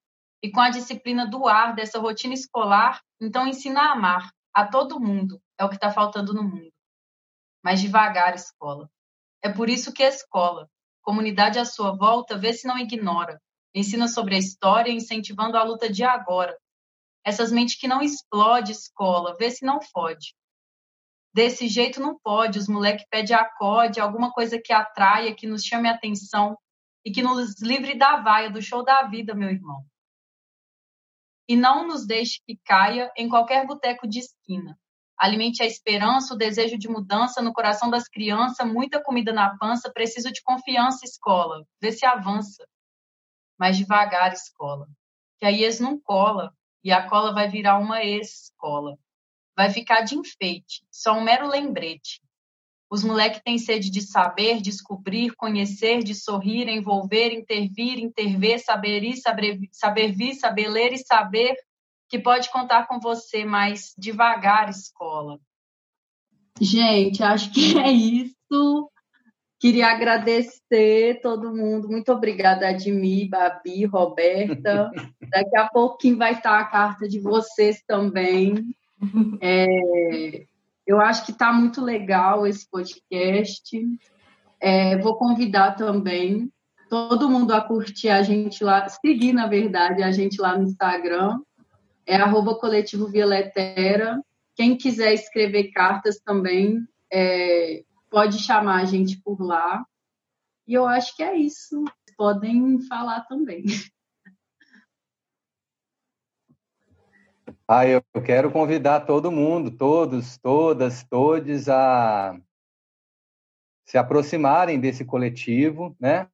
E 0.42 0.50
com 0.50 0.60
a 0.60 0.70
disciplina 0.70 1.26
do 1.26 1.46
ar 1.46 1.74
dessa 1.74 1.98
rotina 1.98 2.34
escolar, 2.34 3.02
então 3.20 3.46
ensina 3.46 3.82
a 3.82 3.92
amar 3.92 4.32
a 4.54 4.66
todo 4.66 5.00
mundo. 5.00 5.42
É 5.58 5.64
o 5.64 5.68
que 5.68 5.74
está 5.74 5.90
faltando 5.90 6.32
no 6.32 6.42
mundo. 6.42 6.72
Mas 7.62 7.80
devagar, 7.80 8.34
escola. 8.34 8.88
É 9.42 9.52
por 9.52 9.68
isso 9.68 9.92
que 9.92 10.02
a 10.02 10.08
escola, 10.08 10.70
comunidade 11.08 11.58
à 11.58 11.64
sua 11.64 11.96
volta, 11.96 12.36
vê 12.36 12.52
se 12.52 12.68
não 12.68 12.78
ignora. 12.78 13.40
Ensina 13.74 14.06
sobre 14.06 14.34
a 14.34 14.38
história, 14.38 14.92
incentivando 14.92 15.56
a 15.56 15.62
luta 15.62 15.90
de 15.90 16.04
agora. 16.04 16.54
Essas 17.24 17.50
mentes 17.50 17.80
que 17.80 17.88
não 17.88 18.02
explode 18.02 18.72
escola, 18.72 19.34
vê 19.38 19.50
se 19.50 19.64
não 19.64 19.80
fode. 19.80 20.34
Desse 21.32 21.66
jeito 21.66 21.98
não 21.98 22.18
pode, 22.18 22.58
os 22.58 22.68
moleques 22.68 23.06
pedem 23.08 23.34
acorde, 23.34 24.00
alguma 24.00 24.30
coisa 24.30 24.60
que 24.62 24.70
atraia, 24.70 25.34
que 25.34 25.46
nos 25.46 25.64
chame 25.64 25.88
a 25.88 25.92
atenção 25.92 26.58
e 27.02 27.10
que 27.10 27.22
nos 27.22 27.58
livre 27.62 27.96
da 27.96 28.20
vaia, 28.20 28.50
do 28.50 28.60
show 28.60 28.84
da 28.84 29.04
vida, 29.04 29.34
meu 29.34 29.48
irmão. 29.48 29.82
E 31.48 31.56
não 31.56 31.86
nos 31.86 32.06
deixe 32.06 32.38
que 32.46 32.58
caia 32.62 33.10
em 33.16 33.30
qualquer 33.30 33.66
boteco 33.66 34.06
de 34.06 34.18
esquina. 34.18 34.78
Alimente 35.18 35.62
a 35.62 35.66
esperança, 35.66 36.34
o 36.34 36.36
desejo 36.36 36.78
de 36.78 36.88
mudança 36.88 37.42
no 37.42 37.52
coração 37.52 37.90
das 37.90 38.08
crianças, 38.08 38.66
muita 38.66 39.02
comida 39.02 39.32
na 39.32 39.56
pança, 39.58 39.90
preciso 39.92 40.30
de 40.30 40.42
confiança, 40.42 41.04
escola. 41.04 41.64
Vê 41.80 41.90
se 41.90 42.06
avança. 42.06 42.66
Mas 43.58 43.76
devagar, 43.76 44.32
escola. 44.32 44.86
Que 45.38 45.46
a 45.46 45.50
IES 45.50 45.80
não 45.80 46.00
cola, 46.00 46.52
e 46.84 46.92
a 46.92 47.08
cola 47.08 47.32
vai 47.32 47.48
virar 47.48 47.78
uma 47.78 48.02
ex-escola 48.04 48.96
vai 49.58 49.70
ficar 49.70 50.02
de 50.02 50.14
enfeite, 50.14 50.86
só 50.88 51.14
um 51.14 51.20
mero 51.20 51.48
lembrete. 51.48 52.22
Os 52.88 53.02
moleques 53.02 53.42
têm 53.44 53.58
sede 53.58 53.90
de 53.90 54.00
saber, 54.00 54.62
descobrir, 54.62 55.34
conhecer, 55.34 55.98
de 56.04 56.14
sorrir, 56.14 56.68
envolver, 56.68 57.32
intervir, 57.32 57.98
interver, 57.98 58.60
saber 58.60 59.02
ir, 59.02 59.16
saber, 59.16 59.58
saber 59.72 60.12
vir, 60.12 60.34
saber 60.34 60.68
ler 60.68 60.92
e 60.92 60.98
saber 60.98 61.56
que 62.08 62.18
pode 62.18 62.50
contar 62.50 62.86
com 62.86 62.98
você, 62.98 63.44
mas 63.44 63.94
devagar, 63.96 64.68
escola. 64.68 65.38
Gente, 66.60 67.22
acho 67.22 67.52
que 67.52 67.78
é 67.78 67.90
isso. 67.90 68.90
Queria 69.60 69.88
agradecer 69.88 71.20
todo 71.20 71.54
mundo. 71.54 71.88
Muito 71.88 72.12
obrigada, 72.12 72.68
Admi, 72.68 73.28
Babi, 73.28 73.84
Roberta. 73.84 74.90
Daqui 75.30 75.56
a 75.56 75.68
pouquinho 75.68 76.16
vai 76.16 76.34
estar 76.34 76.58
a 76.58 76.64
carta 76.64 77.08
de 77.08 77.18
vocês 77.18 77.82
também. 77.86 78.74
É, 79.40 80.46
eu 80.86 81.00
acho 81.00 81.26
que 81.26 81.32
está 81.32 81.52
muito 81.52 81.82
legal 81.82 82.46
esse 82.46 82.68
podcast. 82.70 83.76
É, 84.60 84.96
vou 84.98 85.16
convidar 85.16 85.72
também 85.72 86.50
todo 86.88 87.28
mundo 87.28 87.52
a 87.52 87.60
curtir 87.60 88.08
a 88.08 88.22
gente 88.22 88.64
lá, 88.64 88.88
seguir, 88.88 89.32
na 89.32 89.46
verdade, 89.46 90.02
a 90.02 90.10
gente 90.10 90.40
lá 90.40 90.56
no 90.56 90.64
Instagram. 90.64 91.38
É 92.08 92.16
arroba 92.16 92.54
coletivo 92.54 93.06
Violetera. 93.06 94.18
Quem 94.56 94.78
quiser 94.78 95.12
escrever 95.12 95.72
cartas 95.72 96.18
também, 96.18 96.82
é, 97.12 97.84
pode 98.10 98.38
chamar 98.38 98.80
a 98.80 98.84
gente 98.86 99.20
por 99.20 99.42
lá. 99.42 99.84
E 100.66 100.72
eu 100.72 100.86
acho 100.86 101.14
que 101.14 101.22
é 101.22 101.36
isso. 101.36 101.84
Podem 102.16 102.80
falar 102.88 103.26
também. 103.26 103.64
Ah, 107.68 107.86
eu 107.86 108.02
quero 108.24 108.50
convidar 108.50 109.00
todo 109.00 109.30
mundo, 109.30 109.70
todos, 109.70 110.38
todas, 110.38 111.04
todes 111.04 111.68
a 111.68 112.40
se 113.84 113.98
aproximarem 113.98 114.80
desse 114.80 115.04
coletivo, 115.04 115.94
né? 116.00 116.26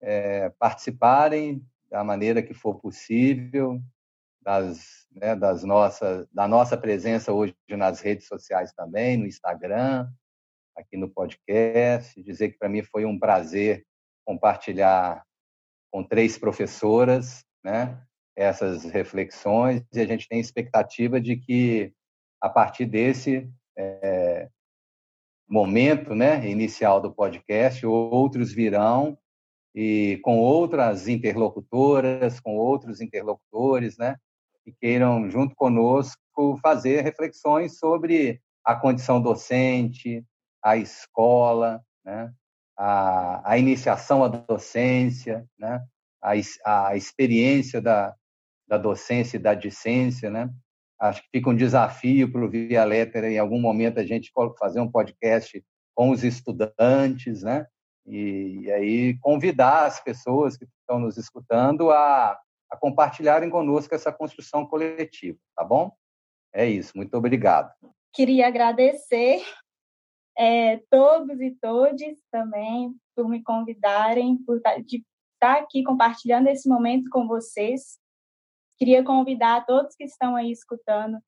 É, 0.00 0.48
participarem 0.58 1.62
da 1.90 2.02
maneira 2.02 2.42
que 2.42 2.54
for 2.54 2.80
possível 2.80 3.82
das, 4.40 4.99
né, 5.10 5.34
das 5.34 5.64
nossas, 5.64 6.26
da 6.32 6.46
nossa 6.46 6.76
presença 6.76 7.32
hoje 7.32 7.54
nas 7.70 8.00
redes 8.00 8.26
sociais 8.26 8.72
também, 8.72 9.16
no 9.16 9.26
Instagram, 9.26 10.08
aqui 10.76 10.96
no 10.96 11.08
podcast. 11.08 12.22
Dizer 12.22 12.50
que 12.50 12.58
para 12.58 12.68
mim 12.68 12.82
foi 12.82 13.04
um 13.04 13.18
prazer 13.18 13.84
compartilhar 14.24 15.24
com 15.90 16.04
três 16.04 16.38
professoras, 16.38 17.44
né? 17.64 18.00
essas 18.40 18.84
reflexões 18.84 19.82
e 19.92 20.00
a 20.00 20.06
gente 20.06 20.26
tem 20.28 20.40
expectativa 20.40 21.20
de 21.20 21.36
que, 21.36 21.92
a 22.40 22.48
partir 22.48 22.86
desse 22.86 23.50
é, 23.76 24.48
momento 25.48 26.14
né, 26.14 26.48
inicial 26.48 27.00
do 27.00 27.12
podcast, 27.12 27.84
outros 27.84 28.52
virão 28.52 29.18
e 29.74 30.18
com 30.22 30.38
outras 30.38 31.06
interlocutoras, 31.06 32.40
com 32.40 32.56
outros 32.56 33.00
interlocutores, 33.00 33.98
né, 33.98 34.16
que 34.64 34.72
queiram, 34.80 35.30
junto 35.30 35.54
conosco, 35.54 36.58
fazer 36.62 37.02
reflexões 37.02 37.78
sobre 37.78 38.40
a 38.64 38.74
condição 38.74 39.20
docente, 39.20 40.24
a 40.62 40.76
escola, 40.76 41.82
né, 42.04 42.32
a, 42.76 43.52
a 43.52 43.58
iniciação 43.58 44.22
à 44.24 44.28
docência, 44.28 45.46
né, 45.58 45.82
a, 46.22 46.88
a 46.88 46.96
experiência 46.96 47.80
da, 47.80 48.14
da 48.70 48.78
docência 48.78 49.36
e 49.36 49.40
da 49.40 49.54
discência, 49.54 50.30
né? 50.30 50.48
Acho 51.00 51.22
que 51.22 51.28
fica 51.32 51.50
um 51.50 51.56
desafio 51.56 52.30
para 52.30 52.44
o 52.44 52.48
Via 52.48 52.84
Lettera, 52.84 53.30
em 53.30 53.38
algum 53.38 53.60
momento, 53.60 53.98
a 53.98 54.04
gente 54.04 54.30
fazer 54.58 54.80
um 54.80 54.90
podcast 54.90 55.64
com 55.94 56.10
os 56.10 56.22
estudantes, 56.22 57.42
né? 57.42 57.66
E, 58.06 58.60
e 58.62 58.72
aí 58.72 59.18
convidar 59.18 59.86
as 59.86 59.98
pessoas 59.98 60.56
que 60.56 60.66
estão 60.80 61.00
nos 61.00 61.16
escutando 61.16 61.90
a, 61.90 62.38
a 62.70 62.76
compartilharem 62.76 63.50
conosco 63.50 63.94
essa 63.94 64.12
construção 64.12 64.66
coletiva, 64.66 65.38
tá 65.56 65.64
bom? 65.64 65.92
É 66.52 66.66
isso, 66.66 66.92
muito 66.96 67.14
obrigado. 67.16 67.72
Queria 68.12 68.46
agradecer 68.46 69.44
é, 70.36 70.78
todos 70.90 71.40
e 71.40 71.50
todes 71.60 72.18
também 72.30 72.94
por 73.14 73.28
me 73.28 73.42
convidarem, 73.42 74.36
por 74.38 74.60
tá, 74.60 74.76
estar 74.78 75.58
aqui 75.58 75.82
compartilhando 75.82 76.48
esse 76.48 76.68
momento 76.68 77.10
com 77.10 77.26
vocês. 77.26 77.98
Queria 78.78 79.04
convidar 79.04 79.66
todos 79.66 79.94
que 79.94 80.04
estão 80.04 80.36
aí 80.36 80.50
escutando 80.50 81.18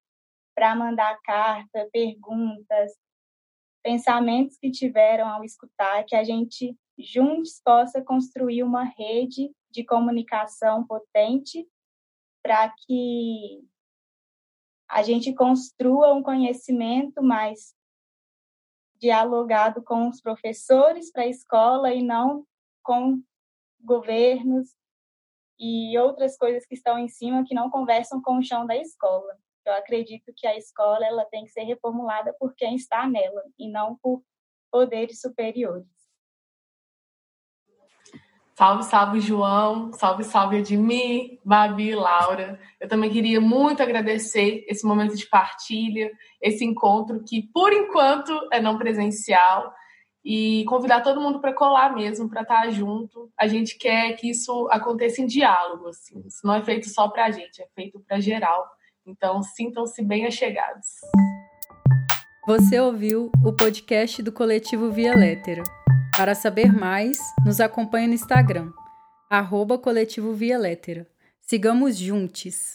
para 0.55 0.75
mandar 0.75 1.19
carta, 1.23 1.89
perguntas, 1.93 2.93
pensamentos 3.83 4.57
que 4.59 4.71
tiveram 4.71 5.29
ao 5.29 5.45
escutar, 5.45 6.05
que 6.05 6.15
a 6.15 6.25
gente 6.25 6.77
juntos 6.99 7.61
possa 7.65 8.03
construir 8.03 8.63
uma 8.63 8.85
rede 8.85 9.51
de 9.73 9.85
comunicação 9.85 10.87
potente 10.87 11.67
para 12.43 12.69
que 12.71 13.65
a 14.89 15.03
gente 15.03 15.33
construa 15.35 16.13
um 16.13 16.23
conhecimento 16.23 17.23
mais 17.23 17.75
dialogado 19.01 19.83
com 19.83 20.09
os 20.09 20.21
professores 20.21 21.11
para 21.11 21.23
a 21.23 21.29
escola 21.29 21.93
e 21.93 22.03
não 22.03 22.47
com 22.83 23.23
governos 23.81 24.77
e 25.59 25.97
outras 25.99 26.37
coisas 26.37 26.67
que 26.67 26.75
estão 26.75 26.99
em 26.99 27.09
cima 27.09 27.45
que 27.45 27.55
não 27.55 27.71
conversam 27.71 28.21
com 28.21 28.39
o 28.39 28.43
chão 28.43 28.67
da 28.67 28.77
escola. 28.77 29.37
Eu 29.65 29.75
acredito 29.75 30.33
que 30.37 30.47
a 30.47 30.57
escola 30.57 31.07
ela 31.07 31.25
tem 31.25 31.45
que 31.45 31.51
ser 31.51 31.63
reformulada 31.63 32.35
por 32.39 32.55
quem 32.55 32.75
está 32.75 33.09
nela 33.09 33.43
e 33.59 33.69
não 33.69 33.97
por 33.97 34.23
poderes 34.71 35.21
superiores. 35.21 36.02
Salve, 38.63 38.85
salve, 38.85 39.21
João. 39.21 39.93
Salve, 39.93 40.23
salve, 40.23 40.59
Edmir, 40.59 41.41
Babi 41.45 41.89
e 41.89 41.95
Laura. 41.97 42.61
Eu 42.79 42.87
também 42.87 43.11
queria 43.11 43.41
muito 43.41 43.83
agradecer 43.83 44.65
esse 44.69 44.87
momento 44.87 45.17
de 45.17 45.27
partilha, 45.27 46.13
esse 46.41 46.65
encontro 46.65 47.25
que, 47.27 47.43
por 47.53 47.73
enquanto, 47.73 48.31
é 48.53 48.61
não 48.61 48.79
presencial, 48.79 49.75
e 50.25 50.65
convidar 50.69 51.01
todo 51.01 51.21
mundo 51.21 51.41
para 51.41 51.53
colar 51.53 51.93
mesmo, 51.93 52.31
para 52.31 52.43
estar 52.43 52.63
tá 52.63 52.71
junto. 52.71 53.33
A 53.37 53.49
gente 53.49 53.77
quer 53.77 54.13
que 54.13 54.31
isso 54.31 54.69
aconteça 54.71 55.21
em 55.21 55.27
diálogo, 55.27 55.89
assim. 55.89 56.23
Isso 56.25 56.47
não 56.47 56.55
é 56.55 56.63
feito 56.63 56.89
só 56.89 57.09
para 57.09 57.25
a 57.25 57.31
gente, 57.33 57.61
é 57.61 57.67
feito 57.75 57.99
para 58.07 58.21
geral. 58.21 58.65
Então, 59.05 59.43
sintam-se 59.43 60.05
bem 60.05 60.25
achegados. 60.25 60.87
Você 62.47 62.79
ouviu 62.79 63.29
o 63.45 63.53
podcast 63.53 64.23
do 64.23 64.31
Coletivo 64.31 64.93
Via 64.93 65.17
Lettera. 65.17 65.65
Para 66.17 66.35
saber 66.35 66.71
mais, 66.73 67.17
nos 67.45 67.59
acompanhe 67.59 68.07
no 68.07 68.13
Instagram, 68.13 68.71
arroba 69.31 69.79
Coletivo 69.79 70.35
Via 70.35 70.59
Lettera. 70.59 71.07
Sigamos 71.41 71.99
juntos! 71.99 72.75